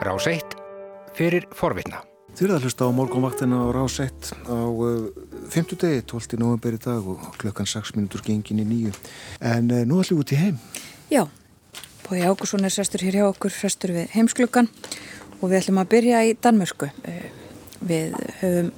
Rás 0.00 0.24
1 0.24 0.54
fyrir 1.12 1.44
forvitna. 1.52 1.98
Þið 2.32 2.46
erum 2.46 2.56
að 2.56 2.62
hlusta 2.64 2.86
á 2.88 2.96
morgunvaktina 2.96 3.58
á 3.60 3.66
Rás 3.74 3.98
1 4.00 4.30
á 4.48 4.56
uh, 4.64 5.10
5. 5.52 5.74
degi, 5.76 5.98
12. 6.08 6.38
november 6.40 6.72
í 6.72 6.78
dag 6.80 7.04
og 7.04 7.26
klukkan 7.36 7.68
6 7.68 7.92
minútur 7.98 8.22
gengin 8.24 8.62
í 8.62 8.64
nýju. 8.64 8.94
En 9.44 9.68
uh, 9.68 9.82
nú 9.84 9.98
ætlum 10.00 10.22
við 10.22 10.24
út 10.24 10.32
í 10.32 10.38
heim. 10.40 10.56
Já, 11.12 11.26
Bói 12.06 12.22
Ágússon 12.24 12.64
er 12.64 12.72
sestur 12.72 13.04
hér 13.04 13.18
hjá 13.20 13.26
okkur, 13.26 13.52
sestur 13.52 13.92
við 13.92 14.08
heimsklukkan 14.14 14.70
og 15.36 15.50
við 15.50 15.58
ætlum 15.58 15.82
að 15.82 15.90
byrja 15.92 16.22
í 16.30 16.32
Danmörsku. 16.40 16.88
Uh, 17.04 17.26
við 17.84 18.16
höfum 18.40 18.72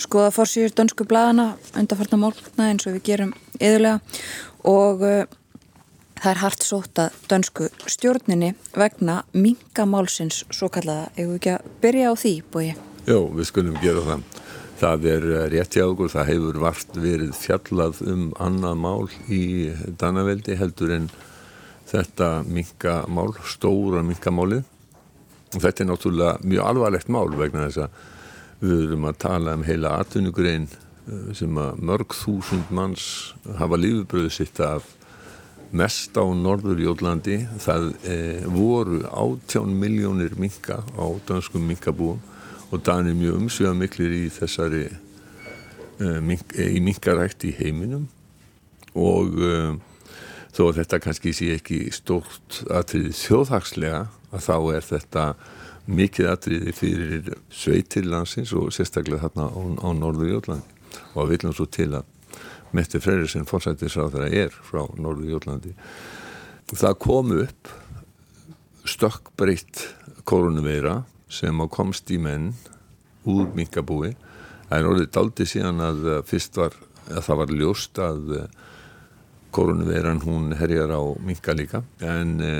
skoða 0.00 0.32
fórsýður 0.32 0.78
dönsku 0.80 1.04
bladana 1.10 1.50
undarfarnar 1.76 2.24
morgunna 2.24 2.70
eins 2.70 2.88
og 2.88 2.96
við 2.96 3.04
gerum 3.10 3.36
yðurlega 3.60 4.00
og 4.64 5.04
það 6.22 6.30
er 6.32 6.40
hart 6.42 6.64
sótt 6.66 7.00
að 7.02 7.16
dönsku 7.30 7.68
stjórninni 7.90 8.52
vegna 8.76 9.22
mingamálsins 9.32 10.42
svo 10.50 10.70
kallaða. 10.72 11.08
Eða 11.16 11.38
ekki 11.38 11.54
að 11.54 11.70
byrja 11.84 12.10
á 12.10 12.14
því, 12.22 12.34
búi? 12.52 12.68
Jó, 13.08 13.20
við 13.36 13.48
skulum 13.50 13.78
gera 13.82 14.04
það. 14.06 14.26
Það 14.78 15.08
er 15.10 15.24
uh, 15.30 15.38
rétt 15.50 15.78
hjá 15.78 15.84
okkur, 15.86 16.12
það 16.12 16.28
hefur 16.32 16.60
vart 16.62 17.00
verið 17.02 17.32
fjallað 17.34 18.02
um 18.06 18.28
annað 18.38 18.76
mál 18.84 19.08
í 19.26 19.42
Danaveldi 19.98 20.58
heldur 20.60 20.94
en 20.94 21.08
þetta 21.88 22.28
mingamál, 22.46 23.32
stóra 23.48 24.04
mingamálið. 24.06 24.62
Þetta 25.56 25.82
er 25.82 25.88
náttúrulega 25.88 26.38
mjög 26.44 26.70
alvarlegt 26.70 27.10
mál 27.10 27.28
vegna 27.38 27.66
þess 27.66 27.86
að 27.86 28.06
Við 28.58 28.88
erum 28.88 29.04
að 29.06 29.18
tala 29.22 29.52
um 29.54 29.62
heila 29.62 29.92
atvinnugrein 30.02 30.64
eh, 30.66 31.30
sem 31.38 31.58
að 31.62 31.78
mörg 31.78 32.14
þúsund 32.16 32.72
manns 32.74 33.04
hafa 33.60 33.78
lífebröðu 33.78 34.32
sitt 34.34 34.58
af 34.64 34.88
mest 35.70 36.16
á 36.16 36.24
norður 36.24 36.80
Jólandi. 36.80 37.42
Það 37.60 37.90
eh, 38.08 38.46
voru 38.48 39.02
átján 39.08 39.74
miljónir 39.76 40.36
minka 40.40 40.80
á 40.96 41.04
danskum 41.28 41.66
minkabúum 41.68 42.20
og 42.70 42.84
danir 42.84 43.16
mjög 43.16 43.42
umsviða 43.42 43.74
miklir 43.76 44.14
í 44.14 44.24
þessari 44.32 44.86
eh, 44.88 46.18
mink, 46.24 46.52
eh, 46.56 46.74
í 46.76 46.80
minkarækt 46.84 47.46
í 47.48 47.54
heiminum 47.56 48.08
og 48.98 49.38
eh, 49.40 49.76
þó 50.56 50.62
að 50.68 50.82
þetta 50.82 51.00
kannski 51.04 51.32
sé 51.36 51.52
ekki 51.56 51.80
stórt 51.94 52.60
aðtrið 52.68 53.14
þjóðhagslega 53.22 54.02
að 54.32 54.44
þá 54.44 54.56
er 54.74 54.88
þetta 54.90 55.24
mikið 55.88 56.28
atriði 56.28 56.74
fyrir 56.76 57.32
sveitirlandsins 57.48 58.52
og 58.52 58.68
sérstaklega 58.76 59.24
þarna 59.24 59.48
á, 59.48 59.60
á 59.80 59.88
Norður 59.96 60.34
Jólandi 60.34 60.76
og 61.14 61.22
að 61.22 61.30
viljum 61.32 61.56
svo 61.56 61.68
til 61.72 61.92
að 61.96 62.17
Mette 62.76 63.00
Freyrisson 63.00 63.48
fórsættisráð 63.48 64.16
þeirra 64.16 64.46
er 64.46 64.56
frá 64.66 64.82
Norður 65.00 65.30
Jólandi 65.32 65.74
það 66.76 66.98
kom 67.00 67.32
upp 67.32 67.70
stökkbreytt 68.88 69.84
koronaveira 70.28 71.02
sem 71.32 71.56
á 71.60 71.66
komst 71.68 72.10
í 72.12 72.18
menn 72.20 72.52
úr 73.28 73.48
minkabúi. 73.56 74.14
Það 74.68 74.78
er 74.78 74.88
orðið 74.90 75.10
daldi 75.16 75.46
síðan 75.48 75.80
að 75.84 76.08
fyrst 76.28 76.56
var 76.60 76.76
að 77.08 77.24
það 77.24 77.40
var 77.40 77.54
ljóst 77.60 78.00
að 78.04 78.34
koronaveiran 79.56 80.22
hún 80.24 80.52
herjar 80.56 80.92
á 80.92 81.00
minka 81.24 81.54
líka. 81.56 81.82
En 82.04 82.36
e, 82.44 82.52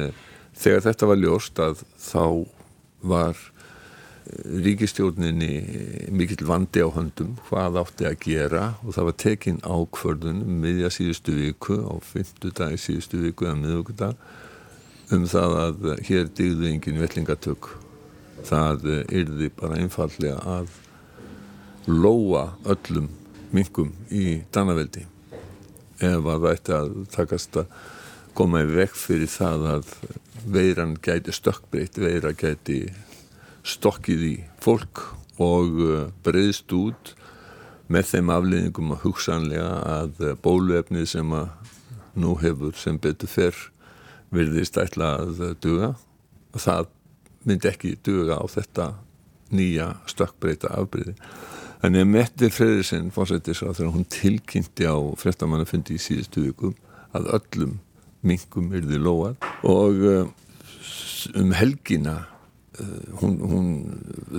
þegar 0.56 0.86
þetta 0.88 1.08
var 1.10 1.20
ljóst 1.20 1.60
að 1.60 1.82
þá 2.00 2.24
var 3.04 3.36
eh, 3.36 3.57
ríkistjórninni 4.64 5.52
mikill 6.12 6.44
vandi 6.48 6.82
á 6.84 6.88
höndum 6.92 7.36
hvað 7.48 7.78
átti 7.82 8.08
að 8.08 8.18
gera 8.24 8.64
og 8.84 8.96
það 8.96 9.08
var 9.08 9.16
tekinn 9.24 9.60
ákvörðun 9.64 10.42
um 10.44 10.58
miðja 10.64 10.90
síðustu 10.92 11.36
viku 11.36 11.78
á 11.84 11.94
fymtu 12.04 12.52
dag 12.56 12.76
síðustu 12.80 13.22
viku 13.22 13.48
eða 13.48 13.60
miðugudag 13.62 14.16
um 15.14 15.24
það 15.28 15.56
að 15.62 15.86
hér 16.08 16.28
digðu 16.36 16.68
engin 16.68 17.00
vellingatök. 17.00 17.70
Það 18.48 18.84
yrði 19.08 19.48
bara 19.56 19.78
einfallega 19.80 20.38
að 20.58 20.74
lóa 21.88 22.44
öllum 22.68 23.08
mingum 23.54 23.94
í 24.12 24.42
Danaveldi 24.52 25.06
ef 26.04 26.28
að 26.30 26.50
ætti 26.53 26.74
að 26.76 26.92
takast 27.14 27.56
að 27.58 27.72
koma 28.38 28.60
í 28.62 28.69
vekk 28.70 28.94
fyrir 28.94 29.30
það 29.32 29.64
að 29.72 29.94
veiran 30.48 30.94
gæti 31.03 31.32
stökkbreytt, 31.34 31.98
veira 31.98 32.30
gæti 32.36 32.84
stokkið 33.68 34.26
í 34.26 34.34
fólk 34.64 35.04
og 35.42 35.80
uh, 35.84 36.04
breyðst 36.26 36.72
út 36.76 37.14
með 37.88 38.12
þeim 38.12 38.30
afleðingum 38.34 38.94
að 38.94 39.02
hugsanlega 39.06 39.68
að 39.88 40.22
bóluefnið 40.44 41.08
sem 41.08 41.34
að 41.36 41.74
nú 42.18 42.34
hefur 42.42 42.76
sem 42.76 42.98
betur 43.00 43.30
fyrr 43.30 43.58
virðist 44.34 44.76
ætla 44.80 45.14
að 45.22 45.42
duga 45.62 45.94
og 46.52 46.60
það 46.60 46.90
myndi 47.48 47.70
ekki 47.70 47.94
duga 48.04 48.40
á 48.40 48.44
þetta 48.50 48.88
nýja 49.54 49.92
stökkbreyta 50.10 50.74
afbreyði. 50.76 51.14
Þannig 51.78 52.02
að 52.02 52.10
Mette 52.12 52.50
Freyrisinn 52.52 53.12
fórsættis 53.14 53.62
á 53.62 53.70
þegar 53.70 53.94
hún 53.94 54.08
tilkynnti 54.10 54.88
á 54.88 54.98
frettamannafundi 55.16 55.96
í 55.96 56.02
síðustu 56.02 56.48
vikum 56.48 56.74
að 57.16 57.30
öllum 57.38 57.78
mingum 58.26 58.72
yrði 58.74 58.98
lóað 59.00 59.38
og 59.66 60.02
uh, 60.02 60.26
um 61.38 61.54
helgina 61.54 62.16
uh, 62.18 62.38
hún, 63.21 63.34
hún, 63.50 63.66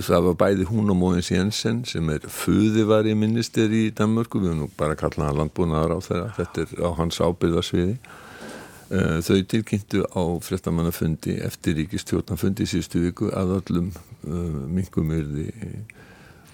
það 0.00 0.26
var 0.28 0.38
bæði 0.40 0.66
hún 0.70 0.92
og 0.92 0.98
Móins 0.98 1.30
Jensen 1.32 1.82
sem 1.88 2.08
er 2.12 2.24
föðivari 2.30 3.14
minister 3.18 3.72
í 3.72 3.88
Danmörku, 3.96 4.40
við 4.40 4.52
höfum 4.52 4.64
nú 4.64 4.68
bara 4.78 4.96
kallað 4.98 5.30
hann 5.30 5.40
landbúnaðar 5.42 5.96
á 5.96 5.98
þeirra, 6.06 6.32
þetta 6.38 6.64
er 6.64 6.74
á 6.86 6.90
hans 6.98 7.20
ábyrðarsviði 7.20 7.96
uh, 7.98 9.18
þau 9.26 9.38
tilkynntu 9.52 10.04
á 10.08 10.22
frettamannafundi 10.46 11.36
eftir 11.46 11.78
ríkistjórnafundi 11.82 12.66
í 12.66 12.72
síðustu 12.72 13.04
viku 13.04 13.30
að 13.36 13.56
öllum 13.60 13.92
uh, 13.92 14.60
mingum 14.72 15.14
yrði 15.16 15.48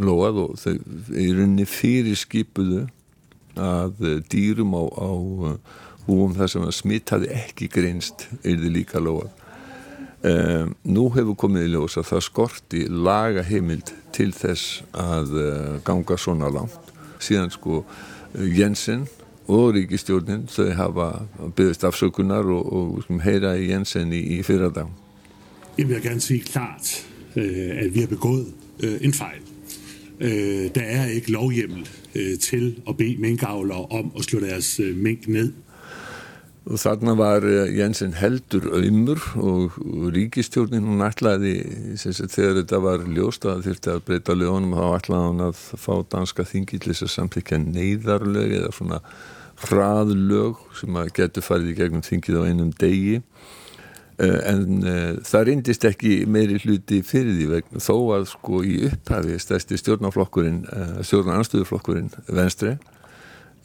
lóað 0.02 0.42
og 0.42 0.60
þau 0.60 0.74
í 1.16 1.30
rauninni 1.32 1.68
fyrir 1.70 2.18
skipuðu 2.18 2.84
að 3.56 4.02
dýrum 4.28 4.74
á, 4.76 4.84
á 4.84 5.10
búum 6.06 6.34
þar 6.36 6.50
sem 6.52 6.66
að 6.66 6.76
smitt 6.76 7.10
hafi 7.14 7.30
ekki 7.32 7.70
greinst 7.72 8.26
eða 8.44 8.68
líka 8.74 9.00
lóað 9.02 9.30
Uh, 10.24 10.70
nú 10.88 11.10
hefur 11.12 11.36
komið 11.36 11.66
í 11.66 11.72
ljós 11.74 11.98
að 12.00 12.06
það 12.08 12.22
skorti 12.24 12.78
laga 12.88 13.42
heimild 13.44 13.92
til 14.16 14.30
þess 14.34 14.80
að 14.96 15.34
uh, 15.36 15.74
ganga 15.84 16.16
svona 16.18 16.48
langt. 16.50 16.88
Síðan 17.22 17.52
sko 17.52 17.82
eh, 17.82 18.48
Jensen 18.56 19.04
og 19.46 19.74
ríkistjórnin 19.76 20.46
þau 20.50 20.72
hafa 20.76 21.06
byggðist 21.56 21.84
afsökunar 21.86 22.48
og, 22.48 22.72
og 22.72 23.04
skum, 23.04 23.20
heyra 23.24 23.54
í 23.60 23.68
Jensen 23.70 24.12
í, 24.12 24.22
í 24.36 24.40
fyrra 24.44 24.68
dag 24.72 24.90
Jeg 25.78 25.88
vil 25.88 26.02
gerne 26.02 26.24
sige 26.24 26.48
klart 26.48 26.90
uh, 27.36 27.70
at 27.84 27.92
vi 27.94 28.00
har 28.00 28.08
begået 28.08 28.48
uh, 28.82 28.96
en 29.04 29.12
fejl. 29.12 29.44
Uh, 30.16 30.72
der 30.74 30.88
er 30.96 31.12
ikke 31.12 31.32
lovhjemmel 31.36 31.84
uh, 32.16 32.38
til 32.40 32.80
at 32.88 32.96
bede 32.96 33.20
minkavlere 33.20 33.84
om 33.92 34.12
at 34.16 34.24
slå 34.24 34.40
deres 34.40 34.80
uh, 34.80 34.96
mink 34.96 35.28
ned. 35.28 35.52
Þarna 36.66 37.14
var 37.18 37.44
eh, 37.46 37.70
Jensen 37.76 38.16
heldur 38.18 38.66
auðmur 38.74 39.22
og 39.38 39.76
ríkistjórnin 40.14 40.88
hún 40.88 41.04
ætlaði 41.06 41.54
þegar 42.00 42.60
þetta 42.60 42.80
var 42.82 43.06
ljóst 43.06 43.46
að 43.46 43.68
þurfti 43.68 43.92
að 43.92 44.02
breyta 44.08 44.34
lögunum 44.34 44.74
þá 44.74 44.86
ætlaði 44.96 45.28
hún 45.30 45.44
að 45.46 45.60
fá 45.78 45.92
danska 46.16 46.46
þingillis 46.48 47.04
að 47.06 47.12
samþykja 47.14 47.60
neyðarlög 47.62 48.56
eða 48.60 48.72
svona 48.74 49.00
hraðlög 49.66 50.58
sem 50.80 50.98
að 50.98 51.14
getur 51.20 51.46
farið 51.46 51.70
í 51.70 51.78
gegnum 51.78 52.04
þingið 52.04 52.42
á 52.42 52.48
einum 52.50 52.74
degi. 52.76 53.22
Eh, 54.20 54.38
en 54.50 54.82
uh, 54.82 55.14
það 55.28 55.48
reyndist 55.50 55.86
ekki 55.86 56.18
meiri 56.28 56.58
hluti 56.64 57.02
fyrir 57.04 57.36
því 57.36 57.48
vegna 57.52 57.82
þó 57.84 57.96
að 58.16 58.30
sko 58.32 58.62
í 58.64 58.78
upphafi 58.88 59.36
stærsti 59.40 59.76
stjórnaflokkurinn 59.80 60.62
stjórnarnarstöðuflokkurinn 61.04 62.08
venstri 62.32 62.78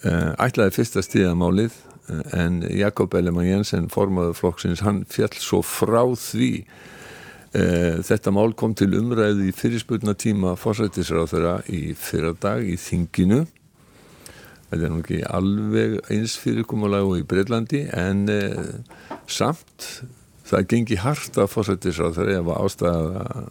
uh, 0.04 0.34
ætlaði 0.44 0.76
fyrsta 0.76 1.04
stíðamálið 1.08 1.78
en 2.36 2.62
Jakob 2.70 3.14
Ellemann 3.16 3.48
Jensen 3.48 3.90
formaður 3.92 4.38
flokksins, 4.40 4.84
hann 4.86 5.04
fjall 5.10 5.34
svo 5.40 5.62
frá 5.66 6.04
því 6.18 6.52
e, 7.56 7.64
þetta 8.08 8.34
mál 8.36 8.56
kom 8.58 8.76
til 8.78 8.92
umræðu 8.98 9.48
í 9.50 9.56
fyrirspurna 9.56 10.16
tíma 10.20 10.56
fórsættisráð 10.60 11.34
þeirra 11.34 11.56
í 11.72 11.82
fyrradag 11.98 12.68
í 12.68 12.78
Þinginu. 12.80 13.44
Þetta 14.72 14.88
er 14.88 14.94
nú 14.94 15.02
ekki 15.04 15.22
alveg 15.28 15.98
eins 16.14 16.38
fyrirkomulag 16.40 17.08
og 17.10 17.22
í 17.22 17.28
Breitlandi 17.28 17.86
en 17.92 18.26
e, 18.32 18.42
samt 19.32 19.88
það 20.52 20.68
gengi 20.74 21.00
harta 21.00 21.48
fórsættisráð 21.48 22.20
þeirra 22.20 22.42
ef 22.42 22.52
ástæða 22.58 23.48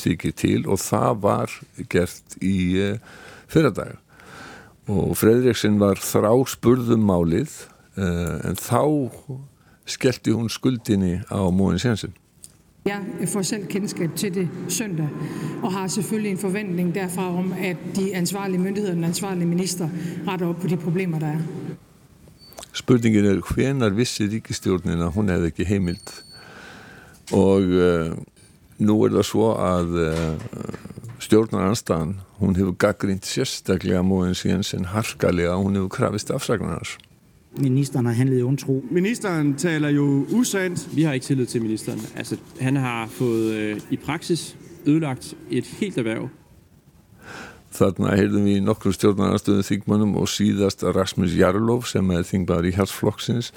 þykir 0.00 0.34
til 0.40 0.62
og 0.64 0.80
það 0.80 1.20
var 1.24 1.60
gert 1.92 2.40
í 2.40 2.56
e, 2.80 2.96
fyrradag. 3.52 3.98
Og 4.84 5.14
Fredriksson 5.16 5.78
var 5.80 5.96
þrá 5.96 6.32
spurðum 6.52 7.06
málið 7.08 7.54
en 7.96 8.56
þá 8.58 8.82
skellti 9.86 10.32
hun 10.32 10.48
skuldinni 10.48 11.20
á 11.30 11.50
Mogens 11.50 11.84
Jensen. 11.84 12.14
Jeg 12.84 13.28
får 13.28 13.42
selv 13.42 13.66
kendskab 13.66 14.10
til 14.16 14.34
det 14.34 14.48
søndag 14.68 15.08
og 15.62 15.72
har 15.72 15.86
selvfølgelig 15.88 16.30
en 16.30 16.38
forventning 16.38 16.94
derfra 16.94 17.38
om, 17.38 17.52
at 17.52 17.76
de 17.96 18.14
ansvarlige 18.16 18.60
myndigheder 18.60 18.92
og 18.92 18.96
den 18.96 19.04
ansvarlige 19.04 19.46
minister 19.46 19.88
retter 20.28 20.46
op 20.46 20.56
på 20.60 20.68
de 20.68 20.76
problemer, 20.76 21.18
der 21.18 21.26
er. 21.26 21.38
Spurningin 22.72 23.24
er 23.24 23.40
hvenar 23.54 23.94
vissi 23.94 24.26
ríkistjórnin 24.26 25.00
að 25.00 25.14
hún 25.14 25.30
hefði 25.30 25.52
ekki 25.52 25.64
heimild 25.64 26.10
og 27.32 27.62
uh, 27.62 28.10
nú 28.78 28.96
er 29.06 29.14
það 29.14 29.26
svo 29.30 29.52
að 29.54 29.96
stjórnar 31.22 31.70
anstaðan, 31.70 32.18
hún 32.40 32.56
hefur 32.58 32.74
gaggrínt 32.74 33.24
sérstaklega 33.24 34.02
Móins 34.02 34.44
Jensen 34.44 34.90
harkalega, 34.92 35.54
hún 35.56 35.78
hefur 35.78 35.88
krafist 35.88 36.34
afsagnar 36.34 36.76
hans. 36.80 36.98
Ministeren 37.56 38.06
har 38.06 38.12
handlet 38.12 38.38
i 38.38 38.42
ondtro. 38.42 38.82
Ministeren 38.90 39.54
taler 39.54 39.88
jo 39.94 40.26
usandt. 40.32 40.88
Vi 40.94 41.02
har 41.02 41.12
ikke 41.12 41.26
tillid 41.26 41.46
til 41.46 41.62
ministeren. 41.62 42.00
Altså, 42.16 42.36
han 42.60 42.76
har 42.76 43.06
fået 43.06 43.54
øh, 43.54 43.80
i 43.90 43.96
praksis 43.96 44.56
ødelagt 44.86 45.34
et 45.50 45.64
helt 45.64 45.98
erhverv. 45.98 46.28
Þarna 47.74 48.12
heyrðum 48.14 48.44
við 48.46 48.60
nokkru 48.62 48.92
stjórnarnastöðum 48.94 49.64
þingmannum 49.66 50.12
og 50.20 50.28
síðast 50.30 50.84
Rasmus 50.94 51.32
Jarlov 51.34 51.88
sem 51.90 52.10
er 52.14 52.22
þingbar 52.22 52.68
í 52.68 52.70
hjálpsflokksins 52.76 53.48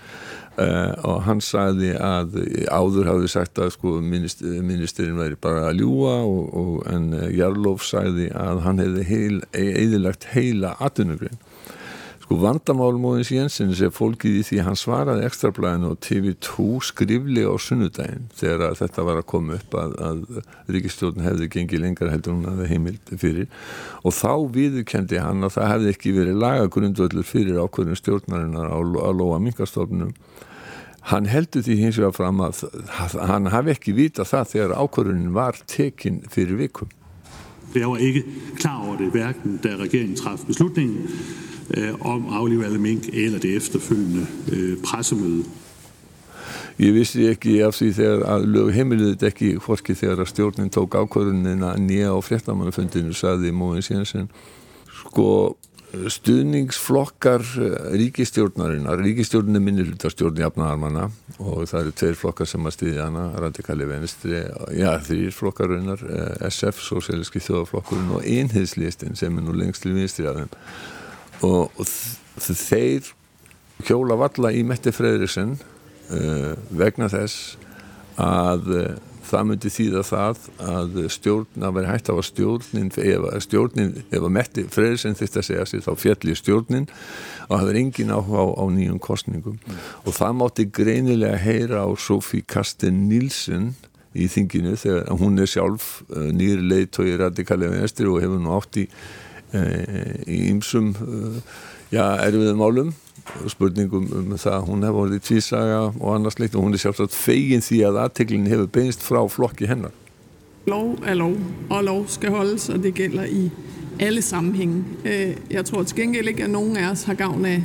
uh, 0.58 0.94
og 1.06 1.20
hann 1.28 1.42
sagði 1.46 1.92
að 2.02 2.40
áður 2.66 3.12
hafði 3.12 3.30
sagt 3.30 3.62
að 3.62 3.76
sko 3.76 4.00
ministerin 4.02 5.20
væri 5.22 5.38
bara 5.38 5.68
að 5.70 5.84
ljúa 5.84 6.16
og, 6.24 6.42
og, 6.50 6.80
en 6.90 7.12
Jarlov 7.36 7.86
sagði 7.86 8.32
að 8.34 8.64
hann 8.66 8.82
hefði 8.82 9.06
heil, 9.12 9.38
eðilagt 9.54 10.32
heila 10.34 10.74
atvinnugrein 10.82 11.38
Sko 12.28 12.42
vandamálmóðins 12.42 13.30
Jensens 13.32 13.80
er 13.80 13.92
fólkið 13.96 14.34
í 14.36 14.40
því 14.44 14.58
hann 14.66 14.76
svaraði 14.76 15.24
ekstrablæðinu 15.30 15.94
og 15.94 16.02
TV2 16.04 16.66
skriflega 16.84 17.54
á 17.56 17.56
sunnudaginn 17.56 18.26
þegar 18.36 18.76
þetta 18.76 19.06
var 19.08 19.22
að 19.22 19.28
koma 19.32 19.56
upp 19.56 19.78
að, 19.80 19.94
að 20.04 20.42
Ríkistjórn 20.76 21.24
hefði 21.24 21.48
gengið 21.54 21.86
lengar 21.86 22.12
heldur 22.12 22.36
hún 22.36 22.50
að 22.52 22.60
það 22.60 22.74
heimild 22.74 23.14
fyrir 23.24 23.48
og 24.04 24.18
þá 24.18 24.34
viðkendi 24.60 25.24
hann 25.24 25.48
að 25.48 25.56
það 25.56 25.72
hefði 25.72 25.96
ekki 25.96 26.14
verið 26.20 26.44
lagagrundvöldur 26.44 27.30
fyrir 27.32 27.64
ákveðin 27.64 28.02
stjórnarinnar 28.02 28.76
að 28.76 29.18
loa 29.24 29.40
minkastofnum. 29.48 30.12
Hann 31.08 31.32
heldur 31.32 31.64
því 31.64 31.80
hins 31.80 32.04
vegar 32.04 32.20
fram 32.20 32.44
að 32.44 32.66
hann 33.24 33.54
hafi 33.56 33.78
ekki 33.78 33.96
vita 33.96 34.28
það 34.28 34.56
þegar 34.58 34.80
ákveðin 34.84 35.32
var 35.32 35.64
tekinn 35.64 36.26
fyrir 36.28 36.60
vikum. 36.60 36.92
Jeg 37.72 37.88
var 37.88 38.04
ikke 38.04 38.40
klar 38.60 38.84
over 38.84 39.00
det, 39.00 39.14
hverken 39.16 39.62
da 39.64 39.78
regeringen 39.80 40.20
traf 40.20 40.44
beslutningen 40.48 41.46
om 42.00 42.28
at 42.28 42.36
aflive 42.40 42.66
alle 42.66 42.80
mink 42.80 43.10
eller 43.14 43.40
det 43.40 43.56
efterfølgende 43.56 44.28
øh, 44.54 44.78
pressemøde. 44.84 45.44
Ég 46.78 46.94
vissi 46.94 47.26
ekki 47.26 47.56
af 47.66 47.74
því 47.74 47.88
þegar 47.98 48.24
að 48.30 48.44
lög 48.54 48.68
heimiliðið 48.76 49.24
ekki 49.32 49.48
hvorki 49.66 49.96
þegar 49.98 50.20
að 50.22 50.30
stjórnin 50.30 50.74
tók 50.74 50.94
ákvörðunina 50.94 51.72
nýja 51.82 52.12
á 52.14 52.18
fréttamannafundinu 52.22 53.16
saði 53.18 53.50
Móins 53.50 53.90
Jensen 53.90 54.30
sko 55.00 55.56
stuðningsflokkar 55.88 57.42
ríkistjórnarinnar 57.98 59.00
ríkistjórnin 59.02 59.58
er 59.58 59.64
minnilutastjórn 59.64 60.42
jafnaðarmanna 60.44 61.08
og 61.40 61.64
það 61.70 61.80
eru 61.80 61.94
tveir 62.02 62.20
flokkar 62.20 62.50
sem 62.52 62.68
að 62.68 62.76
stiðja 62.76 63.08
hana 63.08 63.24
radikali 63.40 63.88
venstri, 63.88 64.44
já 64.76 64.92
þrýr 65.08 65.34
flokkar 65.34 65.72
raunar, 65.72 66.04
SF, 66.52 66.84
Sósialíski 66.84 67.42
þjóðaflokkurinn 67.42 68.14
og 68.20 68.28
einheðslistinn 68.28 69.18
sem 69.18 69.40
er 69.40 69.48
nú 69.48 69.56
lengst 69.56 69.86
til 69.86 69.96
vinstri 69.96 70.28
af 70.28 70.42
þeim 70.42 70.54
og, 71.46 71.84
þeir 72.38 73.12
hjóla 73.88 74.18
valla 74.18 74.54
í 74.54 74.64
Metti 74.66 74.94
Freyriðsson 74.94 75.58
uh, 75.58 76.54
vegna 76.70 77.10
þess 77.12 77.58
að 78.18 78.72
uh, 78.74 78.96
það 79.28 79.48
myndi 79.50 79.72
þýða 79.74 80.04
það 80.08 80.46
að 80.64 81.00
stjórn 81.12 81.66
að 81.68 81.74
vera 81.78 81.92
hægt 81.92 82.12
að 82.12 82.22
stjórnin 82.30 82.92
ef, 83.04 83.26
stjórnin, 83.44 83.92
ef 84.08 84.22
að 84.22 84.34
Metti 84.38 84.66
Freyriðsson 84.72 85.18
þurfti 85.20 85.42
að 85.42 85.48
segja 85.50 85.68
sér 85.72 85.84
þá 85.86 85.92
fjalli 86.04 86.38
stjórnin 86.38 86.88
og 87.48 87.54
það 87.54 87.72
er 87.74 87.82
engin 87.82 88.14
áhuga 88.16 88.46
á, 88.46 88.48
á 88.56 88.64
nýjum 88.78 89.02
kostningum 89.04 89.60
mm. 89.60 89.84
og 90.06 90.18
það 90.18 90.40
mátti 90.42 90.68
greinilega 90.80 91.42
heyra 91.44 91.84
á 91.84 91.90
Sofí 92.00 92.42
Kasten 92.48 93.06
Nílsson 93.12 93.74
í 94.18 94.30
þinginu 94.32 94.78
þegar 94.80 95.20
hún 95.20 95.44
er 95.44 95.52
sjálf 95.52 96.02
uh, 96.08 96.30
nýri 96.34 96.64
leiðtói 96.64 97.18
radikali 97.20 97.70
og 97.70 98.22
hefur 98.24 98.42
nú 98.42 98.56
átt 98.56 98.82
í 98.82 98.88
Øh, 99.54 99.62
øh, 99.64 100.16
í 100.28 100.50
ymsum 100.52 100.96
já, 101.92 102.04
erfiðum 102.20 102.58
málum 102.60 102.90
spurningum 103.48 104.10
um 104.12 104.34
það 104.36 104.66
hún 104.68 104.84
hefur 104.84 105.06
orðið 105.06 105.22
tvísaga 105.24 105.78
og 105.88 106.16
annars 106.16 106.36
leitt 106.40 106.56
og 106.56 106.66
hún 106.66 106.76
er 106.76 106.82
sjálfsagt 106.82 107.16
fegin 107.16 107.64
því 107.64 107.80
að 107.88 108.00
aðteglin 108.02 108.50
hefur 108.52 108.68
beinst 108.68 109.06
fra 109.08 109.24
flokki 109.32 109.70
hennar 109.72 109.96
Lov 110.68 111.00
er 111.08 111.16
lov, 111.16 111.38
og 111.70 111.84
lov 111.84 112.04
skal 112.12 112.36
holdes, 112.36 112.68
og 112.70 112.84
det 112.84 112.94
gælder 112.94 113.24
i 113.24 113.50
alle 114.00 114.22
sammenhænge. 114.22 114.84
Øh, 115.06 115.36
jeg 115.52 115.66
tror 115.66 115.84
til 115.84 115.96
gengæld 115.96 116.28
ikke, 116.28 116.44
at 116.44 116.50
nogen 116.50 116.78
af 116.78 116.92
os 116.92 117.04
har 117.04 117.14
gavn 117.14 117.46
af 117.46 117.64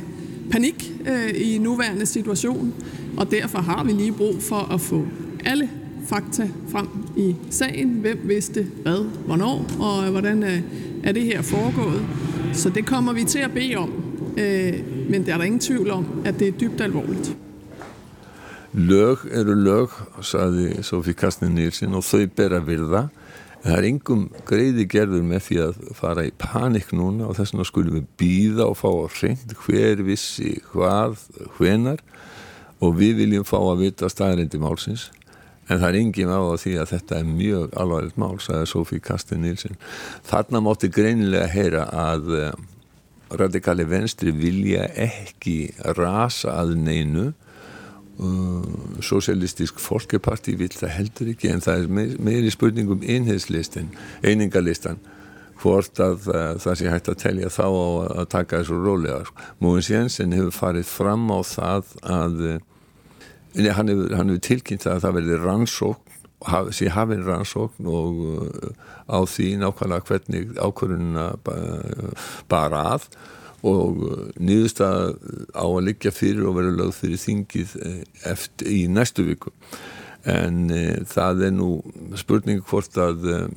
panik 0.51 0.91
i 1.35 1.57
nuværende 1.57 2.05
situation, 2.05 2.73
og 3.17 3.31
derfor 3.31 3.59
har 3.59 3.83
vi 3.83 3.91
lige 3.91 4.11
brug 4.11 4.35
for 4.39 4.73
at 4.73 4.81
få 4.81 5.05
alle 5.45 5.69
fakta 6.07 6.49
frem 6.71 6.87
i 7.17 7.35
sagen. 7.49 7.89
Hvem 7.89 8.19
vidste 8.23 8.67
hvad, 8.83 9.05
hvornår, 9.25 9.65
og 9.79 10.11
hvordan 10.11 10.43
er 11.03 11.11
det 11.11 11.23
her 11.23 11.41
foregået. 11.41 12.05
Så 12.53 12.69
det 12.69 12.85
kommer 12.85 13.13
vi 13.13 13.23
til 13.23 13.39
at 13.39 13.51
bede 13.51 13.75
om. 13.75 13.89
Men 15.09 15.25
der 15.25 15.33
er 15.33 15.37
der 15.37 15.43
ingen 15.43 15.59
tvivl 15.59 15.91
om, 15.91 16.05
at 16.25 16.39
det 16.39 16.47
er 16.47 16.51
dybt 16.51 16.81
alvorligt. 16.81 17.37
Lög 18.73 19.27
eru 19.29 19.53
lög, 19.53 19.91
saði 20.25 20.81
Sofí 20.81 21.13
Kastnin 21.13 21.53
Nilsson 21.53 21.93
og 21.93 22.01
þau 22.01 22.25
ber 22.35 22.55
að 22.57 22.71
virða. 22.71 23.01
Það 23.61 23.75
er 23.77 23.85
engum 23.85 24.23
greiði 24.49 24.87
gerður 24.89 25.21
með 25.27 25.43
því 25.45 25.57
að 25.67 25.75
fara 25.93 26.23
í 26.25 26.31
panik 26.41 26.89
núna 26.89 27.27
og 27.29 27.37
þess 27.37 27.53
vegna 27.53 27.67
skulum 27.69 27.99
við 27.99 28.07
býða 28.17 28.65
og 28.65 28.79
fá 28.81 28.87
að 28.89 29.19
hreint 29.19 29.53
hver 29.61 30.01
vissi 30.07 30.55
hvað, 30.71 31.21
hvenar 31.59 32.01
og 32.81 32.97
við 32.97 33.21
viljum 33.21 33.45
fá 33.45 33.59
að 33.61 33.85
vita 33.85 34.09
staðrindi 34.09 34.59
málsins 34.59 35.11
en 35.73 35.81
það 35.81 35.89
er 35.89 35.99
engin 35.99 36.33
á 36.33 36.41
því 36.61 36.75
að 36.81 36.91
þetta 36.93 37.19
er 37.19 37.29
mjög 37.29 37.77
alvarlegt 37.81 38.19
mál, 38.21 38.35
sagði 38.43 38.69
Sofí 38.69 38.99
Kastin 39.03 39.43
Nilsson. 39.43 39.79
Þarna 40.27 40.61
mátti 40.63 40.91
greinilega 40.93 41.49
heyra 41.51 41.87
að 41.89 42.33
uh, 42.37 42.51
radikali 43.33 43.85
venstri 43.89 44.33
vilja 44.35 44.87
ekki 44.93 45.73
rasa 45.97 46.57
að 46.61 46.75
neinu 46.83 47.31
uh, 47.31 49.01
Sosialistisk 49.03 49.81
Folkeparti 49.81 50.57
vil 50.59 50.71
það 50.73 50.95
heldur 50.97 51.33
ekki 51.33 51.51
en 51.53 51.63
það 51.65 51.81
er 51.81 51.97
meir, 51.99 52.13
meiri 52.21 52.53
spurningum 52.53 53.01
einhegslistin, 53.01 53.91
einingalistan 54.21 55.01
hvort 55.63 55.99
að 56.03 56.27
uh, 56.29 56.43
það 56.59 56.77
sé 56.79 56.91
hægt 56.91 57.09
að 57.09 57.21
telja 57.23 57.49
þá 57.53 57.65
á 57.65 57.87
að 58.21 58.29
taka 58.35 58.61
þessu 58.61 58.83
rólega. 58.83 59.23
Móins 59.63 59.89
Jensen 59.89 60.35
hefur 60.35 60.55
farið 60.55 60.87
fram 60.91 61.25
á 61.31 61.39
það 61.47 61.97
að 62.03 62.45
Nei, 63.53 63.69
hann 63.69 63.91
hefur, 63.91 64.15
hefur 64.17 64.41
tilkynnt 64.41 64.87
að 64.89 65.03
það 65.03 65.15
verði 65.19 65.37
rannsókn, 65.43 66.17
haf, 66.49 66.71
sé 66.73 66.89
hafinn 66.93 67.25
rannsókn 67.27 67.87
og 67.87 68.21
uh, 68.25 68.71
á 69.05 69.21
því 69.29 69.49
nákvæmlega 69.61 70.07
hvernig 70.09 70.55
ákvörðunina 70.57 71.27
bara 72.51 72.83
að 72.95 73.05
og 73.63 74.01
uh, 74.07 74.23
niðurstað 74.41 75.13
á 75.53 75.65
að 75.65 75.83
liggja 75.85 76.11
fyrir 76.15 76.49
og 76.49 76.57
vera 76.57 76.73
lögð 76.73 76.97
fyrir 77.03 77.21
þingið 77.21 77.75
eftir 78.33 78.73
í 78.73 78.81
næstu 78.91 79.27
viku. 79.27 79.53
En 80.25 80.65
uh, 80.73 81.03
það 81.13 81.47
er 81.49 81.53
nú 81.59 81.69
spurning 82.19 82.63
hvort 82.65 82.97
að 82.97 83.29
um, 83.37 83.53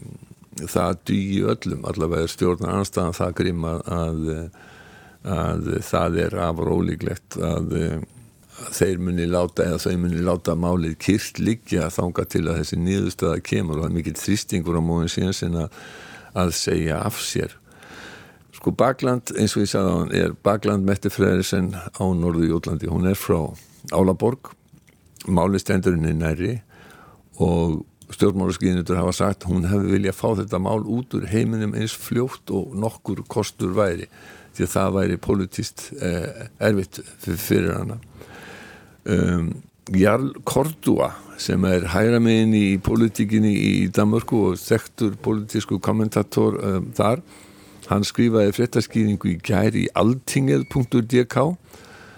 það 0.61 1.01
dýi 1.09 1.41
öllum, 1.49 1.89
allavega 1.89 2.29
stjórnar 2.33 2.83
anstæðan 2.83 3.17
það 3.17 3.35
grim 3.41 3.65
að, 3.69 3.81
að, 3.97 4.29
að 5.37 5.73
það 5.89 6.21
er 6.27 6.39
afur 6.47 6.71
ólíklegt 6.77 7.41
að 7.41 7.75
þeir 8.57 9.01
muni 9.03 9.27
láta 9.29 9.67
eða 9.67 9.79
þau 9.85 10.01
muni 10.03 10.23
láta 10.25 10.57
málið 10.59 10.97
kyrkt 11.03 11.41
liggja 11.43 11.91
þánga 11.93 12.25
til 12.33 12.43
að 12.47 12.61
þessi 12.61 12.79
nýðustöða 12.81 13.41
kemur. 13.45 13.79
Og 13.79 13.85
það 13.85 13.91
er 13.91 13.97
mikill 13.97 14.19
þrýstingur 14.21 14.79
á 14.81 14.83
móðin 14.85 15.13
síðan 15.13 15.59
að, 15.65 15.81
að 16.43 16.53
segja 16.59 17.01
af 17.05 17.19
sér. 17.23 17.57
Sko 18.57 18.73
Bagland 18.73 19.35
eins 19.37 19.57
og 19.57 19.67
ég 19.67 19.73
sagði 19.73 19.93
á 19.93 19.97
hann 20.01 20.15
er 20.17 20.39
Bagland 20.47 20.87
Mette 20.89 21.13
Freyriðsen 21.13 21.75
á 21.77 22.05
Norðu 22.17 22.49
Jólandi 22.49 22.89
hún 22.91 23.11
er 23.11 23.19
frá 23.21 23.41
Álaborg. 23.93 24.55
Málið 25.27 25.67
stendurinn 25.67 26.09
er 26.09 26.17
næri 26.17 26.55
og 27.43 27.85
stjórnmálaskiðinutur 28.15 29.01
hafa 29.01 29.13
sagt 29.19 29.45
hún 29.49 29.67
hefði 29.67 29.97
viljað 29.97 30.17
fá 30.17 30.29
þetta 30.39 30.61
mál 30.63 30.81
út 30.81 31.15
úr 31.19 31.27
heiminum 31.29 31.75
eins 31.77 31.95
fljótt 31.99 32.53
og 32.55 32.75
nokkur 32.79 33.25
kostur 33.29 33.75
væri. 33.77 34.09
Því 34.57 34.65
að 34.65 34.73
það 34.73 34.93
væri 34.95 35.17
politist 35.21 35.89
eh, 36.01 36.47
erfitt 36.65 37.03
fyrir 37.21 37.75
hana 37.77 37.99
um, 39.07 39.51
Jarl 39.95 40.33
Kordua 40.45 41.13
sem 41.39 41.65
er 41.69 41.85
hæra 41.93 42.19
megin 42.23 42.55
í 42.57 42.79
politíkinni 42.83 43.53
í 43.55 43.73
Danmörku 43.93 44.41
og 44.51 44.61
þekktur 44.61 45.19
politísku 45.23 45.79
kommentator 45.85 46.57
um, 46.59 46.89
þar. 46.97 47.23
Hann 47.87 48.07
skrifaði 48.07 48.55
fréttaskýringu 48.57 49.35
í 49.35 49.39
gæri 49.47 49.85
í 49.87 49.93
altingið.dk 49.95 51.45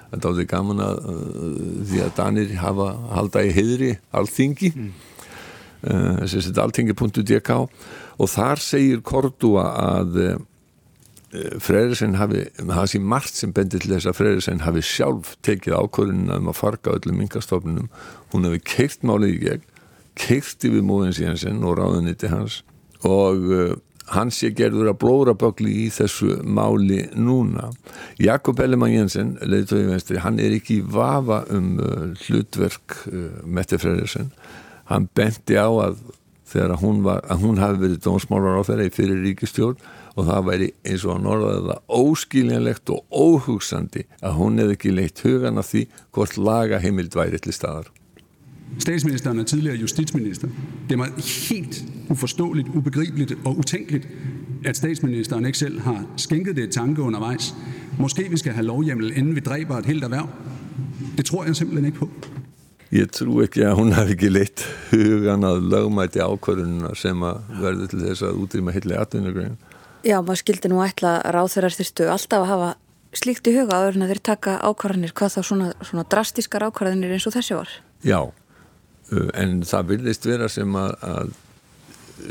þetta 0.09 0.31
átti 0.33 0.47
gaman 0.49 0.83
að 0.83 1.01
uh, 1.05 1.57
því 1.91 2.03
að 2.05 2.13
Danir 2.17 2.55
hafa 2.63 2.89
halda 3.13 3.45
í 3.45 3.55
heðri 3.57 3.91
alþingi. 4.17 4.73
Mm. 4.75 4.93
uh, 5.85 6.23
þessi 6.25 6.55
altingið.dk 6.63 7.59
og 8.19 8.31
þar 8.33 8.65
segir 8.65 9.03
Kordua 9.05 9.67
að 9.83 10.23
uh, 10.25 10.39
Freyrisinn 11.29 12.17
hafi, 12.17 12.47
það 12.57 12.87
sé 12.89 12.99
margt 13.05 13.37
sem 13.37 13.51
bendir 13.53 13.83
til 13.85 13.93
þess 13.93 14.09
að 14.09 14.17
Freyrisinn 14.17 14.63
hafi 14.65 14.81
sjálf 14.87 15.35
tekið 15.45 15.77
ákvörðunum 15.77 16.31
um 16.39 16.49
að 16.49 16.57
farga 16.57 16.95
öllum 16.97 17.19
minkastofnunum 17.21 17.91
hún 18.33 18.49
hefði 18.49 18.63
keirt 18.65 19.05
málið 19.05 19.35
í 19.35 19.43
gegn 19.43 19.67
keirti 20.19 20.71
við 20.73 20.87
Móðins 20.89 21.21
Jensen 21.21 21.61
og 21.69 21.77
ráðuniti 21.79 22.31
hans 22.33 22.63
og 23.07 23.45
uh, 23.53 23.75
hann 24.15 24.33
sé 24.33 24.55
gerður 24.57 24.95
að 24.95 25.01
blóra 25.03 25.35
bögli 25.37 25.75
í 25.85 25.87
þessu 25.93 26.39
máli 26.49 27.03
núna. 27.13 27.69
Jakob 28.17 28.63
Ellemann 28.65 28.95
Jensen, 28.95 29.35
leiðtói 29.45 29.85
venstri, 29.91 30.17
hann 30.25 30.41
er 30.41 30.57
ekki 30.57 30.81
í 30.81 30.87
vafa 30.97 31.43
um 31.53 31.75
uh, 31.77 32.09
hlutverk 32.25 32.97
Mette 33.45 33.77
Freydersen. 33.79 34.33
Hann 34.89 35.11
benti 35.13 35.61
á 35.61 35.69
að 35.69 36.01
þegar 36.49 36.79
hún, 36.81 37.05
var, 37.05 37.21
að 37.29 37.45
hún 37.45 37.61
hafi 37.61 37.83
verið 37.85 38.05
dómsmálar 38.07 38.57
á 38.57 38.63
þeirra 38.65 38.89
í 38.89 38.97
fyrir 38.97 39.25
ríkistjórn 39.27 39.77
og 40.19 40.27
það 40.27 40.49
væri 40.49 40.69
eins 40.83 41.05
og 41.07 41.15
að 41.15 41.23
norðaða 41.27 41.77
óskiljanlegt 41.95 42.91
og 42.95 43.05
óhugsandi 43.15 44.03
að 44.19 44.35
hun 44.41 44.59
hefði 44.59 44.77
ikke 44.79 44.97
leitt 44.97 45.23
hugan 45.23 45.63
af 45.63 45.71
því 45.71 45.85
hvort 46.17 46.41
laga 46.49 46.81
heimild 46.83 47.15
væri 47.15 47.39
til 47.39 47.55
staðar. 47.55 47.93
Statsministeren 48.79 49.39
er 49.39 49.47
tidligere 49.49 49.81
justitsminister. 49.81 50.49
Det 50.89 50.93
er 50.93 51.01
mig 51.01 51.13
helt 51.51 51.85
uforståeligt, 52.11 52.69
ubegribeligt 52.75 53.33
og 53.45 53.59
utænkeligt, 53.59 54.09
at 54.65 54.77
statsministeren 54.77 55.47
ikke 55.47 55.59
selv 55.59 55.81
har 55.81 56.05
skænket 56.17 56.57
det 56.57 56.65
et 56.65 56.71
tanke 56.71 57.03
undervejs. 57.03 57.55
Måske 57.99 58.27
vi 58.31 58.37
skal 58.37 58.53
have 58.53 58.67
lovhjemmel, 58.67 59.13
inden 59.17 59.35
vi 59.35 59.41
dræber 59.41 59.77
et 59.77 59.87
helt 59.87 60.05
erhverv. 60.05 60.29
Det 61.17 61.25
tror 61.25 61.45
jeg 61.45 61.57
simpelthen 61.57 61.85
ikke 61.85 61.99
på. 61.99 62.11
Ég 62.89 63.05
trú 63.13 63.43
ekki 63.45 63.67
að 63.69 63.75
hún 63.77 63.91
hafi 63.93 64.15
ekki 64.15 64.31
leitt 64.33 64.63
hugan 64.89 65.45
að 65.45 65.67
lögmæti 65.69 66.23
ákvörðununa 66.25 66.95
sem 66.97 67.21
að 67.21 67.43
verður 67.61 67.91
til 67.93 67.99
þess 68.01 68.25
að 68.25 68.39
útrýma 68.41 68.73
hilli 68.73 68.97
atvinnugrein. 68.97 69.59
Já, 70.07 70.19
maður 70.23 70.43
skildi 70.43 70.71
nú 70.71 70.83
ætla 70.85 71.19
ráð 71.35 71.55
þeirra 71.57 71.73
þurftu 71.75 72.07
alltaf 72.13 72.45
að 72.45 72.51
hafa 72.53 72.69
slíkt 73.19 73.49
í 73.49 73.55
huga 73.57 73.79
áður 73.81 73.97
en 73.99 74.05
að 74.05 74.13
þeir 74.13 74.21
taka 74.29 74.59
ákvarðanir 74.63 75.15
hvað 75.17 75.35
þá 75.35 75.41
svona, 75.49 75.71
svona 75.81 76.05
drastískar 76.13 76.67
ákvarðanir 76.69 77.15
eins 77.17 77.27
og 77.29 77.35
þessi 77.35 77.57
var. 77.57 77.73
Já, 78.07 78.21
uh, 78.29 79.31
en 79.35 79.63
það 79.67 79.95
vilist 79.95 80.29
vera 80.29 80.51
sem 80.53 80.77
að, 80.79 80.95
að 81.09 81.33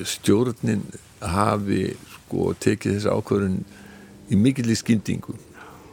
stjórnin 0.07 0.86
hafi 1.24 1.81
sko 2.13 2.53
tekið 2.62 2.97
þessi 2.97 3.17
ákvarðun 3.17 3.59
í 4.31 4.39
mikill 4.39 4.69
í 4.71 4.77
skyndingu 4.77 5.36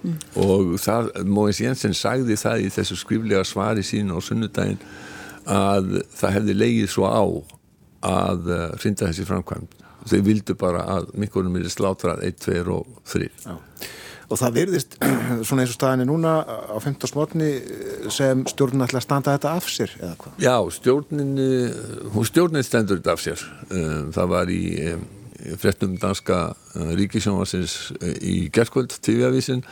mm. 0.05 0.17
og 0.45 0.75
það, 0.83 1.11
Móins 1.27 1.63
Jensen 1.63 1.95
sagði 1.97 2.37
það 2.39 2.67
í 2.67 2.73
þessu 2.75 2.99
skriflega 3.01 3.45
svari 3.49 3.85
sín 3.87 4.13
á 4.13 4.19
sunnudaginn 4.23 4.83
að 5.45 6.03
það 6.15 6.37
hefði 6.39 6.59
leigið 6.59 6.93
svo 6.93 7.09
á 7.09 7.25
að 8.05 8.53
uh, 8.53 8.85
þessi 8.85 9.27
framkvæmt 9.27 9.81
þau 10.11 10.21
vildu 10.27 10.57
bara 10.61 10.85
að 10.97 11.13
mikilvægum 11.19 11.61
er 11.61 11.73
slátrað 11.73 12.25
1, 12.29 12.41
2 12.45 12.65
og 12.75 12.89
3 13.11 13.29
Já. 13.45 13.57
og 14.29 14.41
það 14.41 14.57
virðist 14.59 14.97
svona 15.47 15.65
eins 15.65 15.75
og 15.75 15.79
staðinni 15.79 16.09
núna 16.09 16.37
á 16.45 16.77
15. 16.77 17.11
smotni 17.11 17.51
sem 18.15 18.45
stjórnin 18.51 18.87
ætla 18.87 19.03
að 19.03 19.07
standa 19.09 19.37
þetta 19.37 19.57
af 19.59 19.69
sér 19.73 19.97
eða 20.01 20.15
hvað? 20.21 20.39
Já, 20.45 20.57
stjórnin 20.79 21.35
hún 22.15 22.31
stjórnin 22.31 22.67
stendur 22.67 23.01
þetta 23.01 23.17
af 23.17 23.25
sér 23.25 23.45
um, 23.71 24.09
það 24.15 24.33
var 24.37 24.55
í 24.55 24.63
um, 24.93 25.05
frettum 25.61 25.99
danska 26.01 26.41
ríkisjónvarsins 26.75 27.93
í 28.25 28.49
gerðkvöld 28.55 28.97
TV-avísin 29.05 29.65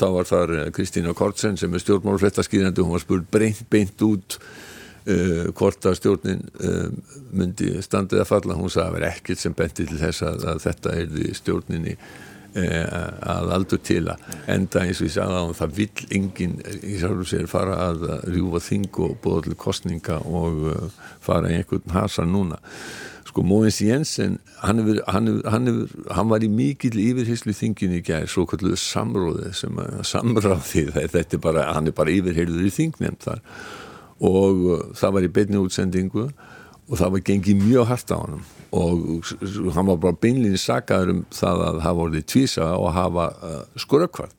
þá 0.00 0.06
var 0.14 0.28
þar 0.28 0.52
Kristína 0.74 1.12
Kortsen 1.16 1.58
sem 1.60 1.74
er 1.74 1.82
stjórnmálfrettaskýrandi 1.82 2.84
hún 2.84 2.94
var 2.94 3.02
spurt 3.04 3.26
beint, 3.32 3.64
beint 3.72 4.04
út 4.06 4.38
uh, 5.06 5.50
hvort 5.56 5.86
að 5.88 5.98
stjórnin 6.00 6.42
uh, 6.60 6.88
myndi 7.32 7.72
standið 7.84 8.24
að 8.24 8.32
falla 8.32 8.58
hún 8.58 8.72
sagði 8.72 8.86
að 8.86 8.90
það 8.90 8.98
var 8.98 9.06
ekkert 9.10 9.44
sem 9.44 9.56
benti 9.56 9.86
til 9.86 10.00
þess 10.00 10.26
að, 10.26 10.48
að 10.52 10.64
þetta 10.66 10.96
er 11.02 11.36
stjórninni 11.40 11.94
uh, 11.96 12.96
að 13.34 13.52
aldur 13.56 13.84
til 13.90 14.02
að 14.12 14.24
enda 14.56 14.86
eins 14.86 15.02
og 15.02 15.10
ég 15.10 15.14
sagði 15.18 15.42
að 15.42 15.54
það 15.60 15.76
vill 15.82 16.08
enginn 16.20 16.56
í 16.80 16.96
sjálfur 17.02 17.30
sér 17.34 17.50
fara 17.50 17.78
að 17.90 18.08
rjúfa 18.30 18.64
þing 18.70 19.04
og 19.06 19.20
búða 19.24 19.46
til 19.48 19.60
kostninga 19.66 20.18
og 20.26 20.90
fara 21.24 21.52
í 21.52 21.60
einhvern 21.60 21.96
hasa 21.96 22.26
núna. 22.28 22.60
Sko 23.30 23.44
Móins 23.46 23.78
Jensen 23.78 24.40
hann, 24.58 24.80
hefur, 24.82 24.98
hann, 25.06 25.28
hefur, 25.30 25.50
hann, 25.52 25.68
hefur, 25.68 26.06
hann 26.16 26.30
var 26.32 26.42
í 26.42 26.48
mikill 26.50 26.96
yfirheyslu 26.98 27.54
þinginu 27.54 28.00
í 28.00 28.02
gæð 28.02 28.26
svo 28.32 28.42
kalluðu 28.50 28.78
samróði 28.80 29.52
sem 29.54 29.78
samráði 30.08 30.88
þetta 31.14 31.38
er 31.38 31.42
bara, 31.44 31.68
hann 31.76 31.90
er 31.90 31.94
bara 31.94 32.10
yfirheyrður 32.10 32.66
í 32.66 32.72
þingnefnd 32.74 33.28
þar 33.28 33.44
og 34.20 34.64
uh, 34.68 34.86
það 34.96 35.16
var 35.16 35.26
í 35.26 35.34
beinni 35.34 35.60
útsendingu 35.60 36.26
og 36.90 36.98
það 36.98 37.12
var 37.14 37.26
gengið 37.28 37.62
mjög 37.64 37.86
hardt 37.90 38.12
á 38.12 38.18
hann 38.18 38.40
og 38.70 39.30
hann 39.74 39.88
var 39.88 39.98
bara 39.98 40.18
beinlinni 40.22 40.58
sagaður 40.60 41.14
um 41.14 41.22
það 41.34 41.62
að 41.66 41.78
hafa 41.86 42.04
orðið 42.06 42.26
tvísa 42.30 42.66
og 42.76 42.92
hafa 42.94 43.28
uh, 43.42 43.62
skurökkvart 43.82 44.34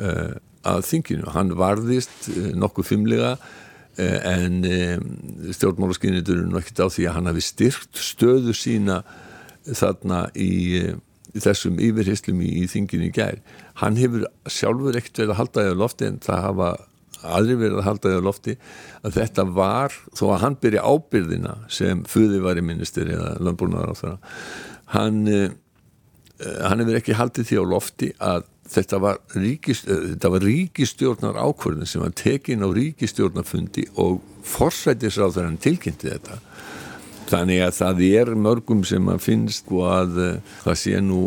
uh, 0.00 0.36
að 0.68 0.84
þinginu, 0.88 1.28
hann 1.34 1.52
varðist 1.58 2.30
uh, 2.32 2.52
nokkuð 2.56 2.88
fimmlega 2.88 3.34
uh, 3.36 4.18
en 4.28 4.62
stjórnmálaskynnitur 5.52 6.44
er 6.44 6.52
nokkið 6.52 6.84
á 6.84 6.88
því 6.94 7.08
að 7.08 7.18
hann 7.18 7.30
hafi 7.32 7.44
styrkt 7.44 8.00
stöðu 8.00 8.56
sína 8.56 9.02
þarna 9.68 10.26
í, 10.32 10.50
uh, 10.80 10.96
í 11.34 11.44
þessum 11.44 11.80
yfirhyslum 11.82 12.40
í, 12.44 12.52
í 12.62 12.68
þinginu 12.70 13.10
í 13.10 13.14
gær. 13.14 13.42
Hann 13.82 13.98
hefur 14.00 14.26
sjálfur 14.48 14.96
ekkert 14.98 15.24
verið 15.24 15.34
að 15.34 15.40
halda 15.42 15.66
í 15.66 15.76
lofti 15.76 16.08
en 16.08 16.22
það 16.24 16.44
hafa 16.46 16.70
aðri 17.22 17.58
verið 17.58 17.80
að 17.80 17.88
halda 17.88 18.10
því 18.10 18.18
á 18.18 18.28
lofti 18.28 18.56
að 19.02 19.16
þetta 19.18 19.46
var, 19.58 19.96
þó 20.14 20.24
að 20.28 20.42
hann 20.44 20.58
byrja 20.62 20.84
ábyrðina 20.86 21.54
sem 21.72 22.04
föði 22.08 22.42
var 22.44 22.60
í 22.60 22.66
ministeri 22.66 23.16
eða 23.16 23.36
landbúrnaðar 23.42 23.94
á 23.94 23.96
það 24.02 24.18
hann 24.94 25.24
eh, 25.32 25.50
hann 26.38 26.82
hefur 26.82 27.00
ekki 27.00 27.18
haldið 27.18 27.50
því 27.50 27.58
á 27.58 27.64
lofti 27.72 28.12
að 28.22 28.46
þetta 28.68 29.00
var, 29.02 29.20
ríkist, 29.34 29.88
eh, 29.88 30.04
þetta 30.12 30.32
var 30.34 30.46
ríkistjórnar 30.46 31.40
ákvörðin 31.40 31.88
sem 31.88 32.04
var 32.04 32.14
tekin 32.16 32.64
á 32.64 32.68
ríkistjórnarfundi 32.68 33.88
og 33.96 34.20
forsætisráður 34.46 35.48
hann 35.48 35.60
tilkynnti 35.62 36.12
þetta. 36.12 36.38
Þannig 37.28 37.60
að 37.66 37.74
það 37.76 38.02
er 38.08 38.32
mörgum 38.40 38.84
sem 38.88 39.08
að 39.12 39.24
finnst 39.24 39.68
og 39.72 39.84
að 39.90 40.18
eh, 40.24 40.40
það 40.64 40.80
sé 40.84 41.02
nú 41.04 41.22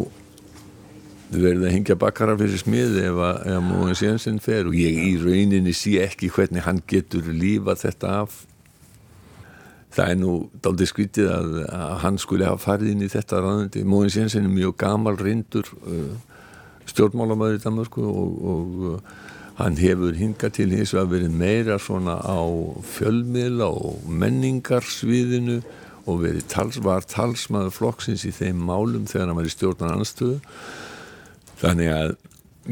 verið 1.39 1.65
að 1.65 1.73
hengja 1.75 1.97
bakkara 1.99 2.35
fyrir 2.39 2.59
smiði 2.59 3.05
ef 3.07 3.19
að, 3.23 3.37
að 3.53 3.61
Móins 3.69 4.03
Jensen 4.03 4.39
fer 4.43 4.67
og 4.67 4.75
ég 4.75 4.97
í 4.99 5.11
rauninni 5.21 5.73
sé 5.75 5.97
ekki 6.03 6.31
hvernig 6.33 6.65
hann 6.65 6.81
getur 6.89 7.29
lífa 7.31 7.77
þetta 7.79 8.15
af. 8.23 8.41
Það 9.91 10.11
er 10.11 10.19
nú 10.19 10.33
daldi 10.63 10.87
skvítið 10.87 11.31
að, 11.31 11.55
að 11.75 11.95
hann 12.03 12.19
skulle 12.21 12.47
hafa 12.47 12.65
farið 12.65 12.93
inn 12.93 13.05
í 13.05 13.11
þetta 13.11 13.41
ráðandi 13.43 13.83
Móins 13.87 14.15
Jensen 14.19 14.47
er 14.47 14.53
mjög 14.53 14.77
gamal 14.83 15.17
reyndur 15.19 15.67
uh, 15.83 16.13
stjórnmálamöður 16.91 17.59
í 17.59 17.63
Danmarku 17.63 18.05
og, 18.07 18.37
og 18.53 18.85
uh, 18.91 19.17
hann 19.61 19.79
hefur 19.79 20.15
hingað 20.17 20.55
til 20.59 20.69
hins 20.73 20.95
að 20.97 21.15
verið 21.15 21.35
meira 21.41 21.79
svona 21.79 22.17
á 22.23 22.39
fjölmiðla 22.95 23.67
og 23.71 24.07
menningarsviðinu 24.07 25.59
og 26.09 26.23
tals, 26.49 26.79
var 26.81 27.05
talsmaður 27.05 27.75
flokksins 27.75 28.23
í 28.25 28.31
þeim 28.33 28.63
málum 28.67 29.05
þegar 29.07 29.29
hann 29.29 29.37
var 29.37 29.47
í 29.47 29.53
stjórnar 29.53 29.99
anstöðu 29.99 30.39
þannig 31.61 31.93
að 31.95 32.13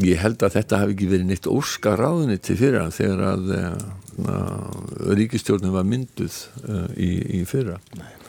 ég 0.06 0.22
held 0.22 0.46
að 0.46 0.56
þetta 0.60 0.84
hafi 0.84 0.96
ekki 0.96 1.10
verið 1.10 1.32
neitt 1.32 1.50
óska 1.50 1.96
ráðuniti 1.98 2.56
fyrir 2.60 2.84
hann 2.84 2.94
þegar 2.94 3.24
að, 3.32 3.52
að 4.30 5.14
ríkistjórnum 5.18 5.74
var 5.74 5.88
mynduð 5.90 6.40
uh, 6.68 6.88
í, 6.94 7.12
í 7.40 7.44
fyrra 7.50 7.80
Nei 7.98 8.20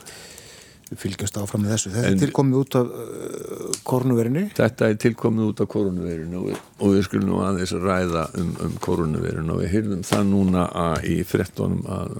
fylgjast 0.99 1.37
áfram 1.39 1.63
með 1.63 1.75
þessu. 1.75 1.91
Þetta 1.93 2.07
en, 2.09 2.15
er 2.15 2.21
tilkomið 2.25 2.57
út 2.59 2.77
af 2.79 2.89
uh, 2.91 3.75
koronavirinu? 3.87 4.43
Þetta 4.57 4.89
er 4.91 4.97
tilkomið 4.99 5.45
út 5.47 5.61
af 5.63 5.69
koronavirinu 5.71 6.41
og, 6.41 6.63
og 6.81 6.95
við 6.95 7.05
skulum 7.07 7.29
nú 7.29 7.37
aðeins 7.45 7.73
ræða 7.79 8.25
um, 8.41 8.49
um 8.65 8.73
koronavirinu 8.83 9.55
og 9.55 9.61
við 9.63 9.71
hyrðum 9.77 10.01
það 10.07 10.25
núna 10.31 10.65
að 10.83 11.07
í 11.13 11.17
frettónum 11.27 11.85
að 11.95 12.17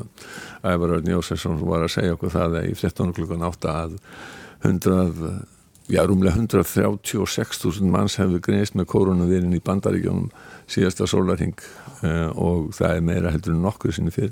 Ævar 0.71 0.95
Örn 0.97 1.11
Jósesson 1.11 1.59
var 1.65 1.87
að 1.87 1.95
segja 1.97 2.15
okkur 2.15 2.31
það 2.31 2.59
að 2.61 2.69
í 2.69 2.77
frettónum 2.79 3.17
klukkan 3.17 3.47
átta 3.49 3.75
að 3.83 3.97
100 4.63 5.33
já, 5.91 6.05
rúmlega 6.07 6.37
136.000 6.39 7.91
manns 7.91 8.15
hefur 8.21 8.39
greinist 8.43 8.77
með 8.79 8.87
koronavirinn 8.93 9.57
í 9.57 9.59
bandaríkjónum 9.63 10.29
síðasta 10.71 11.07
sólarhing 11.09 11.57
uh, 12.05 12.31
og 12.31 12.71
það 12.77 12.95
er 12.95 13.03
meira 13.09 13.33
heldur 13.33 13.57
en 13.57 13.65
nokkur 13.65 13.93
sinni 13.95 14.13
fyrr. 14.15 14.31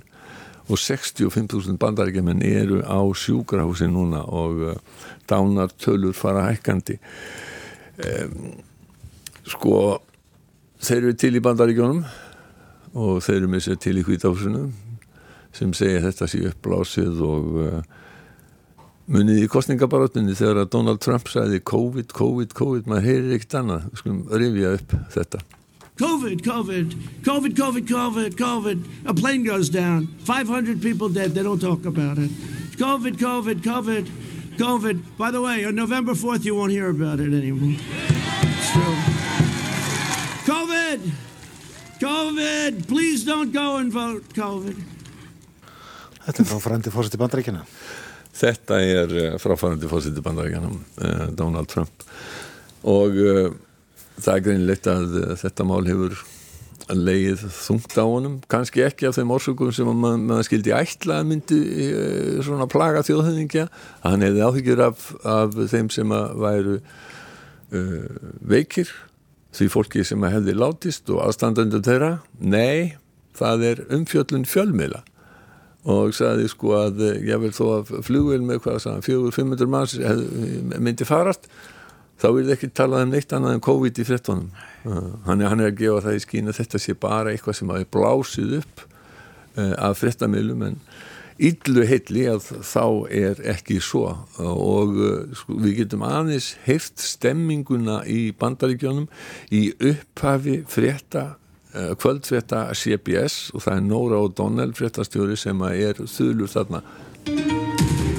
Og 0.70 0.80
65.000 0.80 1.80
bandaríkjumenn 1.82 2.44
eru 2.46 2.80
á 2.86 3.02
sjúkrahúsi 3.18 3.90
núna 3.92 4.24
og 4.24 4.64
uh, 4.72 5.06
dánar 5.28 5.74
tölur 5.76 6.16
fara 6.16 6.48
hækkandi. 6.48 7.00
Um, 8.00 8.52
sko 9.50 10.00
þeir 10.80 11.10
eru 11.10 11.16
til 11.20 11.36
í 11.36 11.44
bandaríkjónum 11.44 12.06
og 12.96 13.24
þeir 13.26 13.42
eru 13.42 13.52
með 13.52 13.66
sér 13.68 13.82
til 13.84 13.98
í 14.00 14.06
hvítahúsinu 14.08 14.70
sem 15.56 15.74
segja 15.76 16.06
þetta 16.08 16.28
sé 16.30 16.46
uppblásið 16.48 17.26
og 17.26 17.58
uh, 17.66 17.82
munið 19.10 19.44
í 19.44 19.48
kostningabarátunni 19.50 20.36
þegar 20.38 20.64
að 20.64 20.74
Donald 20.76 21.02
Trump 21.02 21.30
sagði 21.32 21.62
COVID, 21.66 22.12
COVID, 22.14 22.54
COVID 22.58 22.90
maður 22.90 23.08
heyrir 23.08 23.38
ekkert 23.38 23.56
annað, 23.64 23.88
við 23.90 24.04
skulum 24.04 24.20
rifja 24.30 24.74
upp 24.78 24.96
þetta. 25.16 25.42
COVID, 26.00 26.44
COVID, 26.46 26.94
COVID, 27.26 27.56
COVID, 27.58 27.88
COVID, 27.90 28.36
COVID. 28.40 28.84
A 29.10 29.14
plane 29.14 29.44
goes 29.44 29.70
down, 29.70 30.08
500 30.24 30.82
people 30.82 31.10
dead, 31.10 31.34
they 31.34 31.44
don't 31.44 31.60
talk 31.60 31.86
about 31.86 32.18
it. 32.18 32.32
COVID, 32.80 33.18
COVID, 33.20 33.64
COVID, 33.66 34.12
COVID. 34.58 35.02
By 35.18 35.32
the 35.32 35.42
way, 35.42 35.66
on 35.66 35.76
November 35.76 36.14
4th 36.14 36.46
you 36.46 36.56
won't 36.56 36.72
hear 36.72 36.90
about 36.90 37.20
it 37.20 37.34
anymore. 37.34 37.76
It's 37.76 38.72
true 38.72 38.96
COVID 40.48 41.02
COVID, 42.00 42.88
please 42.88 43.26
don't 43.26 43.52
go 43.52 43.76
and 43.78 43.92
vote 43.92 44.24
COVID. 44.34 44.78
Þetta 46.24 46.44
er 46.44 46.48
fráfærandi 46.48 46.94
fórseti 46.94 47.20
bandaríkjana. 47.20 47.66
Þetta 48.40 48.80
er 48.80 49.16
eh, 49.20 49.38
fráfærandi 49.42 49.90
fórseti 49.92 50.24
bandaríkjana, 50.24 50.72
uh, 50.72 51.24
Donald 51.36 51.70
Trump. 51.72 52.06
Og 52.88 53.18
uh, 53.20 53.50
það 54.20 54.36
er 54.36 54.44
greinleitt 54.46 54.88
að 54.88 55.18
uh, 55.20 55.34
þetta 55.40 55.66
mál 55.68 55.82
hefur 55.90 56.16
leið 56.90 57.44
þungt 57.54 57.94
á 58.02 58.06
honum, 58.08 58.40
kannski 58.50 58.82
ekki 58.82 59.06
af 59.10 59.20
þeim 59.20 59.34
orsökum 59.36 59.74
sem 59.76 59.90
maður 59.92 60.24
mað 60.24 60.40
skildi 60.48 60.72
ætla 60.74 61.20
að 61.22 61.28
myndi 61.30 61.60
svona 62.42 62.66
plaga 62.72 63.04
þjóðhengja, 63.06 63.68
hann 64.02 64.26
hefði 64.26 64.42
áhyggjur 64.48 64.82
af, 64.88 65.04
af 65.22 65.54
þeim 65.70 65.92
sem 65.94 66.16
að 66.18 66.32
væru 66.42 66.80
veikir 68.42 68.90
því 69.54 69.70
fólki 69.70 70.02
sem 70.08 70.26
hefði 70.26 70.58
látist 70.58 71.14
og 71.14 71.22
aðstandöndu 71.28 71.84
þeirra, 71.86 72.12
nei 72.42 72.96
það 73.38 73.68
er 73.70 73.86
umfjöllun 74.00 74.50
fjölmiðla 74.50 75.04
og 75.88 76.14
sagði 76.16 76.50
sko 76.52 76.76
að 76.76 77.04
ég 77.28 77.44
vil 77.44 77.52
þó 77.56 77.66
að 77.78 77.92
flugvel 78.08 78.42
með 78.44 78.64
hvað 78.66 78.82
sagði, 78.84 79.06
400-500 79.14 79.72
manns 79.72 79.96
myndi 80.76 81.08
farast 81.08 81.48
þá 82.20 82.28
vil 82.36 82.46
það 82.46 82.56
ekki 82.58 82.72
talað 82.76 83.06
um 83.06 83.14
neitt 83.16 83.36
annað 83.36 83.56
en 83.56 83.64
COVID 83.70 84.02
í 84.02 84.08
frettunum 84.10 84.50
hann 85.28 85.40
er, 85.40 85.48
hann 85.48 85.64
er 85.64 85.72
að 85.72 85.80
gefa 85.80 86.04
það 86.08 86.18
í 86.18 86.26
skín 86.26 86.52
að 86.52 86.60
þetta 86.60 86.84
sé 86.84 86.98
bara 87.00 87.32
eitthvað 87.32 87.60
sem 87.62 87.72
hafi 87.72 87.88
blásið 87.96 88.58
upp 88.60 88.84
af 89.60 90.02
frettamilum 90.02 90.68
en 90.68 90.82
yllu 91.40 91.86
heilli 91.88 92.26
að 92.30 92.48
þá 92.68 92.86
er 93.16 93.42
ekki 93.54 93.80
svo. 93.84 94.12
Og 94.40 94.98
sko, 95.40 95.56
við 95.64 95.84
getum 95.84 96.04
aðeins 96.08 96.52
heilt 96.66 97.00
stemminguna 97.00 98.02
í 98.10 98.30
bandaríkjónum 98.40 99.08
í 99.56 99.70
upphafi 99.78 100.60
frétta 100.70 101.39
kvöldfrétta 101.74 102.70
CBS 102.74 103.52
og 103.54 103.62
það 103.62 103.76
er 103.76 103.84
Nora 103.86 104.22
O'Donnell 104.24 104.74
fréttastjóri 104.74 105.38
sem 105.38 105.62
er 105.70 106.02
þulur 106.10 106.50
þarna 106.50 106.82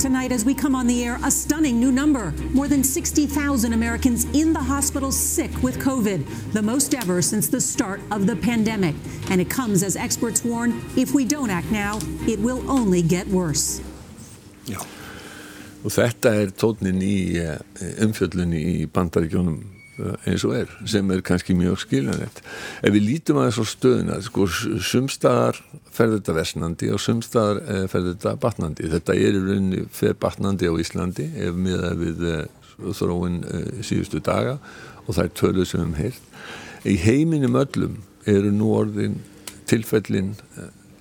Tonight, 0.01 0.33
as 0.33 0.47
we 0.47 0.55
come 0.55 0.75
on 0.75 0.87
the 0.87 1.05
air, 1.05 1.19
a 1.25 1.31
stunning 1.31 1.79
new 1.79 1.93
number. 1.93 2.33
More 2.55 2.69
than 2.69 2.83
60,000 2.83 3.75
Americans 3.75 4.25
in 4.33 4.55
the 4.55 4.61
hospital 4.61 5.13
sick 5.13 5.51
with 5.63 5.79
COVID, 5.79 6.25
the 6.55 6.63
most 6.63 6.95
ever 6.95 7.21
since 7.21 7.49
the 7.49 7.61
start 7.61 8.01
of 8.11 8.27
the 8.27 8.35
pandemic. 8.35 8.95
And 9.31 9.43
it 9.43 9.51
comes 9.51 9.83
as 9.83 9.97
experts 9.97 10.43
warn 10.43 10.83
if 10.97 11.13
we 11.13 11.27
don't 11.27 11.51
act 11.51 11.71
now, 11.71 11.99
it 12.27 12.39
will 12.39 12.63
only 12.71 13.03
get 13.03 13.29
worse. 13.29 13.83
Já, 14.65 14.81
og 15.85 15.93
þetta 15.93 16.33
er 16.33 16.51
tónin 16.57 17.01
í 17.05 17.37
umfjöllunni 18.01 18.61
í 18.73 18.87
bandaríkjónum 18.89 19.80
eins 20.29 20.45
og 20.47 20.55
er, 20.57 20.71
sem 20.89 21.11
er 21.13 21.23
kannski 21.27 21.55
mjög 21.59 21.83
skiljanlegt. 21.85 22.43
Ef 22.83 22.95
við 22.95 23.07
lítum 23.07 23.41
að 23.41 23.51
þessu 23.51 23.67
stöðuna, 23.71 24.19
sko, 24.25 24.47
sumstaðar 24.91 25.61
fer 25.95 26.15
þetta 26.15 26.37
versnandi 26.37 26.91
og 26.95 27.03
sumstaðar 27.03 27.63
eh, 27.65 27.85
fer 27.91 28.07
þetta 28.11 28.35
batnandi. 28.41 28.89
Þetta 28.95 29.17
er 29.17 29.39
í 29.39 29.45
rauninni 29.45 29.85
fer 29.95 30.17
batnandi 30.21 30.71
á 30.71 30.75
Íslandi 30.81 31.29
ef 31.47 31.59
miða 31.59 31.95
við 32.01 32.27
eh, 32.31 32.45
þróun 32.81 33.41
eh, 33.45 33.71
síðustu 33.87 34.23
daga 34.25 34.59
og 35.07 35.15
það 35.15 35.25
er 35.25 35.33
töluð 35.43 35.71
sem 35.71 35.81
við 35.81 35.87
hefum 35.87 35.97
heilt. 36.03 36.29
Í 36.89 36.97
heiminum 37.05 37.59
öllum 37.61 37.99
eru 38.31 38.53
nú 38.55 38.75
orðin 38.77 39.21
tilfellin 39.69 40.35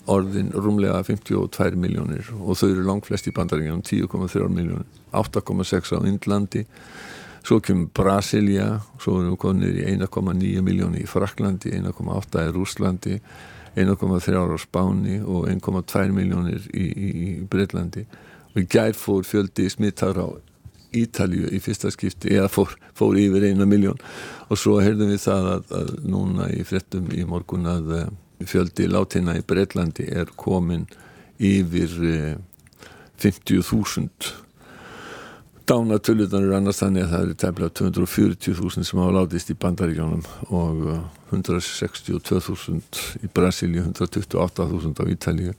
orðin 0.09 0.49
rúmlega 0.55 1.01
52 1.05 1.77
miljónir 1.79 2.29
og 2.39 2.57
þau 2.57 2.69
eru 2.71 2.85
langt 2.87 3.07
flest 3.09 3.27
í 3.29 3.33
bandaríkjum 3.35 3.83
10,3 3.85 4.49
miljónir, 4.53 4.87
8,6 5.13 5.93
á 5.93 5.99
Índlandi 6.01 6.63
Svo 7.45 7.59
kemur 7.63 7.89
Brasilia, 7.95 8.79
svo 8.99 9.19
erum 9.19 9.33
við 9.33 9.39
konir 9.41 9.79
í 9.79 9.85
1,9 9.93 10.63
miljóni 10.65 11.03
í 11.03 11.07
Fraklandi, 11.09 11.71
1,8 11.77 12.43
í 12.43 12.51
Rúslandi, 12.55 13.19
1,3 13.79 14.35
á 14.35 14.57
Spáni 14.59 15.19
og 15.23 15.47
1,2 15.49 16.11
miljónir 16.13 16.67
í, 16.73 16.85
í, 16.89 17.09
í 17.09 17.29
Breitlandi. 17.49 18.05
Og 18.53 18.63
í 18.63 18.67
gær 18.69 18.95
fór 18.97 19.25
fjöldi 19.27 19.69
smittar 19.71 20.19
á 20.19 20.27
Ítalju 20.89 21.51
í 21.53 21.59
fyrsta 21.61 21.91
skipti, 21.93 22.31
eða 22.33 22.49
fór, 22.49 22.71
fór 22.97 23.17
yfir 23.21 23.45
eina 23.51 23.67
miljón. 23.69 23.99
Og 24.49 24.57
svo 24.57 24.79
heyrðum 24.81 25.11
við 25.13 25.21
það 25.21 25.49
að, 25.51 25.73
að 25.79 25.91
núna 26.09 26.49
í 26.49 26.63
frettum 26.65 27.11
í 27.13 27.25
morgun 27.29 27.69
að 27.69 27.91
uh, 27.93 28.07
fjöldi 28.49 28.87
látina 28.89 29.37
í 29.37 29.45
Breitlandi 29.45 30.07
er 30.09 30.33
komin 30.33 30.87
yfir 31.37 31.93
uh, 32.01 32.33
50.000 33.21 34.48
Dánatöluðan 35.69 36.47
eru 36.47 36.53
annars 36.57 36.79
þannig 36.81 37.03
að 37.05 37.11
það 37.11 37.23
eru 37.23 37.35
tefnilega 37.43 37.73
240.000 37.77 38.87
sem 38.87 38.99
hafa 39.03 39.11
látist 39.13 39.51
í 39.53 39.55
bandaríkjónum 39.61 40.23
og 40.57 40.79
162.000 41.29 43.01
í 43.21 43.29
Brasilíu, 43.37 43.83
128.000 43.91 44.97
á 44.97 45.05
Ítalíu 45.13 45.53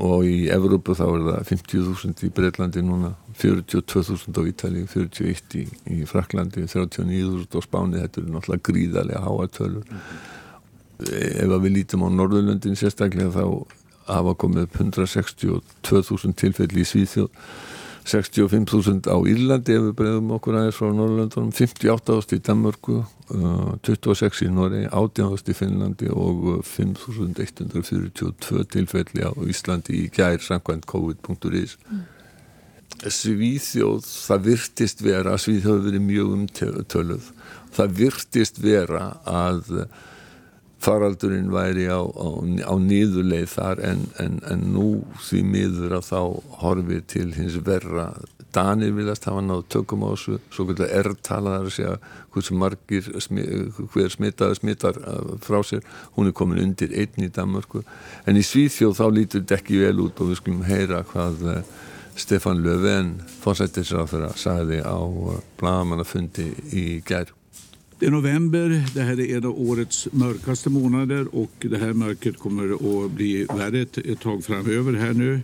og 0.00 0.24
í 0.24 0.48
Evrópu 0.54 0.96
þá 0.96 1.04
er 1.10 1.26
það 1.26 1.46
50.000 1.50 2.24
í 2.24 2.32
Breitlandi 2.38 2.86
núna, 2.86 3.12
42.000 3.36 4.32
á 4.32 4.42
Ítalíu, 4.48 4.88
41 4.94 5.60
í, 5.60 5.66
í 5.92 6.00
Fraklandi, 6.08 6.64
39.000 6.64 7.52
á 7.52 7.60
Spáni, 7.66 8.00
þetta 8.00 8.22
eru 8.22 8.32
náttúrulega 8.32 8.66
gríðarlega 8.70 9.24
háartölur. 9.26 9.84
Mm 9.84 9.98
-hmm. 9.98 10.36
Ef 11.44 11.62
við 11.62 11.74
lítum 11.76 12.06
á 12.06 12.08
Norðurlöndin 12.08 12.80
sérstaklega 12.80 13.28
þá 13.34 13.44
hafa 14.08 14.34
komið 14.34 14.62
upp 14.62 14.76
162.000 14.80 16.32
tilfelli 16.32 16.80
í 16.80 16.88
Svíþjóð 16.88 17.28
65.000 18.08 19.10
á 19.12 19.16
Írlandi 19.28 19.74
ef 19.76 19.82
við 19.84 19.96
bregðum 19.98 20.30
okkur 20.38 20.56
aðeins 20.56 20.78
frá 20.78 20.88
Norrlöndunum 20.96 21.50
58.000 21.52 22.38
í 22.38 22.44
Danmörku 22.46 22.96
uh, 23.02 23.74
26 23.84 24.46
í 24.46 24.48
Norri 24.54 24.84
18.000 24.86 25.52
í 25.52 25.56
Finnlandi 25.58 26.08
og 26.12 26.46
5.142 26.64 28.64
tilfelli 28.72 29.26
á 29.28 29.32
Íslandi 29.44 30.00
í 30.00 30.06
gær 30.14 30.40
samkvæmt 30.44 30.88
covid.is 30.88 31.76
mm. 31.84 32.06
Svíþjóð 32.98 34.06
það 34.08 34.44
virtist 34.48 35.04
vera 35.04 35.36
Svíþjóð 35.38 35.84
verið 35.90 36.06
mjög 36.08 36.32
umtöluð 36.38 37.32
það 37.76 37.98
virtist 38.00 38.62
vera 38.64 39.04
að 39.28 39.84
faraldurinn 40.78 41.50
væri 41.50 41.88
á, 41.90 41.98
á, 41.98 42.28
á 42.70 42.74
nýðuleið 42.78 43.48
þar 43.50 43.80
en, 43.82 44.02
en, 44.22 44.38
en 44.46 44.66
nú 44.74 44.88
því 45.26 45.40
miður 45.52 45.96
að 45.98 46.10
þá 46.12 46.20
horfið 46.62 47.06
til 47.10 47.28
hins 47.34 47.58
verra. 47.66 48.12
Danir 48.54 48.94
viljast 48.96 49.26
hafa 49.28 49.42
náðu 49.44 49.66
tökum 49.74 50.06
á 50.06 50.14
þessu 50.14 50.38
svo 50.54 50.68
kvölda 50.68 50.88
errtalaðar 51.00 51.66
að 51.68 51.74
segja 51.74 51.96
hversu 52.32 52.56
margir 52.58 53.10
hver 53.92 54.14
smitaði 54.14 54.60
smittar 54.60 55.00
frá 55.44 55.58
sér. 55.66 55.82
Hún 56.14 56.30
er 56.30 56.36
komin 56.38 56.62
undir 56.62 56.94
einn 56.94 57.26
í 57.26 57.32
Danmarku 57.34 57.82
en 58.24 58.38
í 58.38 58.46
Svíþjóð 58.46 58.96
þá 59.00 59.06
lítur 59.10 59.42
þetta 59.42 59.58
ekki 59.58 59.82
vel 59.82 60.04
út 60.06 60.22
og 60.22 60.30
við 60.30 60.40
skulum 60.42 60.64
heyra 60.68 61.02
hvað 61.10 61.42
eh, 61.56 61.74
Stefan 62.18 62.62
Löfven 62.64 63.16
fórsættisrað 63.42 64.14
þeirra 64.14 64.30
sagði 64.38 64.80
á 64.86 64.98
eh, 65.02 65.42
blagamannafundi 65.58 66.48
í 66.70 66.86
gær 67.06 67.34
Det 67.98 68.06
är 68.06 68.10
november, 68.10 68.84
det 68.94 69.02
här 69.02 69.20
är 69.20 69.36
en 69.36 69.44
av 69.44 69.60
årets 69.60 70.08
mörkaste 70.12 70.70
månader 70.70 71.34
och 71.34 71.50
det 71.58 71.78
här 71.78 71.92
mörkret 71.92 72.38
kommer 72.38 73.04
att 73.04 73.10
bli 73.10 73.44
värre 73.44 73.80
ett, 73.80 73.98
ett 73.98 74.20
tag 74.20 74.44
framöver 74.44 74.92
här 74.92 75.12
nu. 75.12 75.40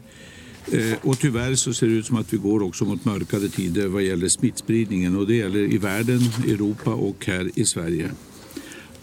Eh, 0.73 0.99
och 1.03 1.19
tyvärr 1.19 1.55
så 1.55 1.75
ser 1.75 1.87
det 1.87 1.93
ut 1.93 2.07
som 2.07 2.17
att 2.17 2.33
vi 2.33 2.37
går 2.37 2.63
också 2.63 2.85
mot 2.85 3.05
mörkade 3.05 3.49
tider 3.49 3.89
vad 3.89 4.03
gäller 4.03 4.29
smittspridningen 4.29 5.17
och 5.17 5.27
det 5.27 5.35
gäller 5.35 5.59
i 5.59 5.79
världen, 5.79 6.21
Europa 6.45 6.95
och 6.95 7.27
här 7.27 7.51
i 7.55 7.65
Sverige. 7.65 8.11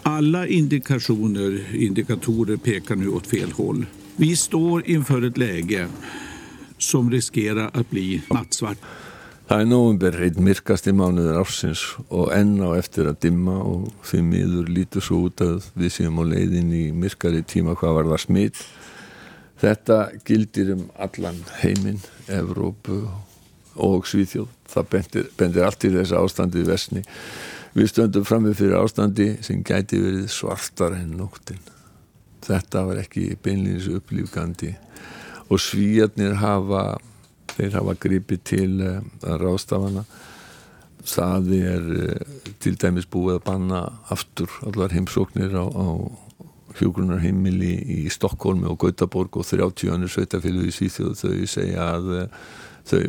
Alla 0.02 0.48
indikationer, 0.48 1.76
indikatorer 1.76 2.58
pekar 2.58 2.96
nu 2.96 3.10
åt 3.10 3.28
fel 3.28 3.52
håll. 3.52 3.86
Vi 4.16 4.36
står 4.36 4.90
inför 4.90 5.22
ett 5.22 5.38
läge 5.38 5.88
som 6.78 7.12
riskerar 7.12 7.70
att 7.74 7.90
bli 7.90 8.22
nattsvart. 8.30 8.78
Það 9.52 9.62
er 9.62 9.68
nógumber 9.68 10.16
einn 10.24 10.38
myrkasti 10.46 10.94
mánuður 10.96 11.42
ársins 11.42 11.82
og 12.08 12.30
enn 12.32 12.54
á 12.64 12.72
eftir 12.72 13.10
að 13.10 13.18
dimma 13.26 13.58
og 13.68 13.90
því 14.08 14.20
miður 14.24 14.70
lítur 14.72 15.04
svo 15.04 15.18
út 15.26 15.44
að 15.44 15.66
við 15.76 15.92
séum 15.92 16.22
á 16.22 16.24
leiðin 16.24 16.70
í 16.72 16.84
myrkari 16.96 17.42
tíma 17.44 17.76
hvað 17.76 17.98
var 17.98 18.08
það 18.14 18.22
smitt. 18.24 18.62
Þetta 19.60 19.98
gildir 20.24 20.72
um 20.78 20.86
allan 20.96 21.44
heiminn, 21.60 22.00
Evrópu 22.32 23.02
og 23.76 24.08
Svíþjóð. 24.08 24.48
Það 24.72 24.90
bendir, 24.96 25.30
bendir 25.44 25.68
allt 25.68 25.84
í 25.84 25.94
þessu 25.98 26.22
ástandi 26.22 26.64
í 26.64 26.72
vesni. 26.72 27.04
Við 27.76 27.92
stöndum 27.92 28.32
framið 28.32 28.58
fyrir 28.64 28.80
ástandi 28.80 29.30
sem 29.44 29.68
gæti 29.68 30.00
verið 30.00 30.32
svartar 30.32 30.96
enn 30.96 31.18
nóttin. 31.20 31.60
Þetta 32.48 32.88
var 32.88 33.04
ekki 33.04 33.34
beinlýnis 33.44 33.92
upplýfgandi 34.00 34.78
og 35.52 35.60
svíjarnir 35.60 36.40
hafa 36.40 36.94
þeir 37.58 37.78
hafa 37.80 37.96
gripið 38.02 38.44
til 38.48 38.72
uh, 38.86 39.00
ráðstafana. 39.42 40.06
Það 41.08 41.54
er 41.58 41.88
uh, 41.98 42.42
til 42.64 42.76
dæmis 42.82 43.08
búið 43.12 43.40
að 43.40 43.46
banna 43.50 43.84
aftur 44.14 44.54
allar 44.68 44.94
heimsóknir 44.96 45.56
á, 45.58 45.66
á 45.66 45.88
hjógrunarheimili 46.80 47.74
í 47.98 48.02
Stokkólmi 48.14 48.70
og 48.72 48.80
Gautaborg 48.86 49.42
og 49.42 49.48
30 49.48 49.92
önnur 49.92 50.12
sveitafélag 50.12 50.70
í 50.70 50.76
Svíþjóð. 50.76 51.16
Þau 51.20 51.48
segja 51.52 51.88
að 51.98 52.12
uh, 52.18 52.52
þau 52.88 53.02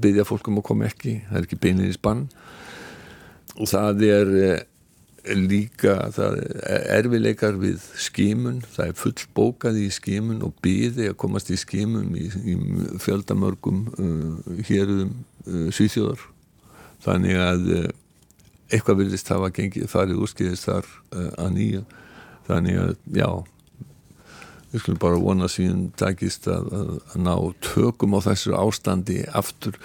byggja 0.00 0.28
fólkum 0.28 0.60
að 0.62 0.68
koma 0.70 0.88
ekki. 0.90 1.18
Það 1.30 1.40
er 1.40 1.48
ekki 1.48 1.62
beinir 1.66 1.90
í 1.92 1.96
spann 1.96 2.28
og 3.54 3.68
það 3.70 4.00
er 4.08 4.30
líka 5.24 5.96
það 6.12 6.38
er 6.68 6.84
erfileikar 6.98 7.56
við 7.60 7.82
skimun, 8.00 8.60
það 8.74 8.90
er 8.90 8.98
full 9.00 9.14
bókað 9.36 9.80
í 9.80 9.88
skimun 9.94 10.42
og 10.44 10.54
byði 10.64 11.10
að 11.10 11.18
komast 11.20 11.52
í 11.52 11.58
skimun 11.60 12.12
í, 12.18 12.28
í 12.28 12.56
fjöldamörgum 13.02 13.84
uh, 13.94 14.56
hérum 14.68 15.14
uh, 15.46 15.68
Svíþjóðar. 15.74 16.20
Þannig 17.04 17.40
að 17.40 17.70
uh, 17.78 17.88
eitthvað 18.72 19.00
vilist 19.02 19.32
hafa 19.32 19.52
gengið 19.54 19.88
farið 19.92 20.22
úrskiðist 20.24 20.68
þar 20.68 20.88
uh, 21.14 21.30
að 21.46 21.52
nýja 21.56 21.84
þannig 22.48 22.80
að 22.82 22.94
já 23.16 23.28
við 24.74 24.82
skulum 24.82 25.00
bara 25.04 25.22
vona 25.22 25.48
síðan 25.48 25.86
takist 25.96 26.48
að, 26.50 26.66
að, 26.74 26.90
að 27.14 27.22
ná 27.22 27.34
tökum 27.62 28.16
á 28.18 28.20
þessu 28.26 28.56
ástandi 28.58 29.22
aftur. 29.30 29.78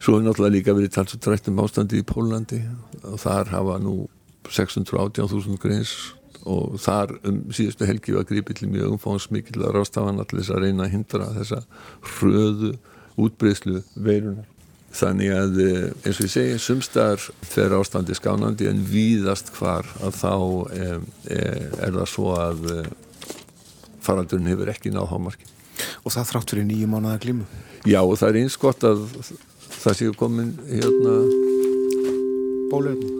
Svo 0.00 0.14
hefur 0.14 0.24
náttúrulega 0.24 0.54
líka 0.54 0.74
verið 0.76 0.94
talsað 0.94 1.24
drætt 1.26 1.50
um 1.50 1.60
ástandi 1.60 2.00
í 2.00 2.06
Pólandi 2.06 2.62
og 3.02 3.18
þar 3.20 3.50
hafa 3.52 3.76
nú 3.82 3.96
618.000 4.48 5.60
greins 5.60 5.94
og 6.48 6.78
þar 6.80 7.12
um 7.28 7.42
síðustu 7.52 7.88
helgi 7.88 8.14
var 8.16 8.24
grípið 8.28 8.62
til 8.62 8.70
mjög 8.72 8.94
umfáðsmikill 8.94 9.60
að 9.60 9.74
rástafana 9.76 10.24
til 10.28 10.40
þess 10.40 10.54
að 10.54 10.64
reyna 10.64 10.86
að 10.86 10.94
hindra 10.94 11.28
þessa 11.36 11.60
hröðu 12.14 12.72
útbreyslu 13.20 13.82
veirunar. 13.94 14.48
Þannig 14.90 15.30
að 15.30 15.60
eins 15.62 16.16
og 16.18 16.24
ég 16.26 16.32
segi, 16.32 16.56
sumstar 16.58 17.22
fer 17.46 17.76
ástandi 17.76 18.16
skánandi 18.18 18.66
en 18.66 18.80
víðast 18.88 19.52
hvar 19.54 19.86
að 20.02 20.16
þá 20.18 20.34
e, 20.74 20.88
e, 21.30 21.38
er 21.86 21.94
það 21.94 22.08
svo 22.10 22.32
að 22.34 22.66
e, 22.74 22.80
faraldurinn 24.02 24.50
hefur 24.50 24.72
ekki 24.74 24.90
náð 24.94 25.12
hámarki. 25.12 25.46
Og 26.02 26.16
það 26.16 26.28
þrátt 26.32 26.56
fyrir 26.56 26.68
nýju 26.72 26.90
mánuða 26.90 27.22
glímu? 27.22 27.46
Já 27.86 28.00
og 28.02 28.18
það 28.18 28.32
er 28.32 28.42
eins 28.42 28.58
gott 28.60 28.84
að 28.88 29.06
það 29.78 29.98
séu 30.02 30.18
komin 30.18 30.56
hérna 30.66 31.16
bólöfni. 32.74 33.19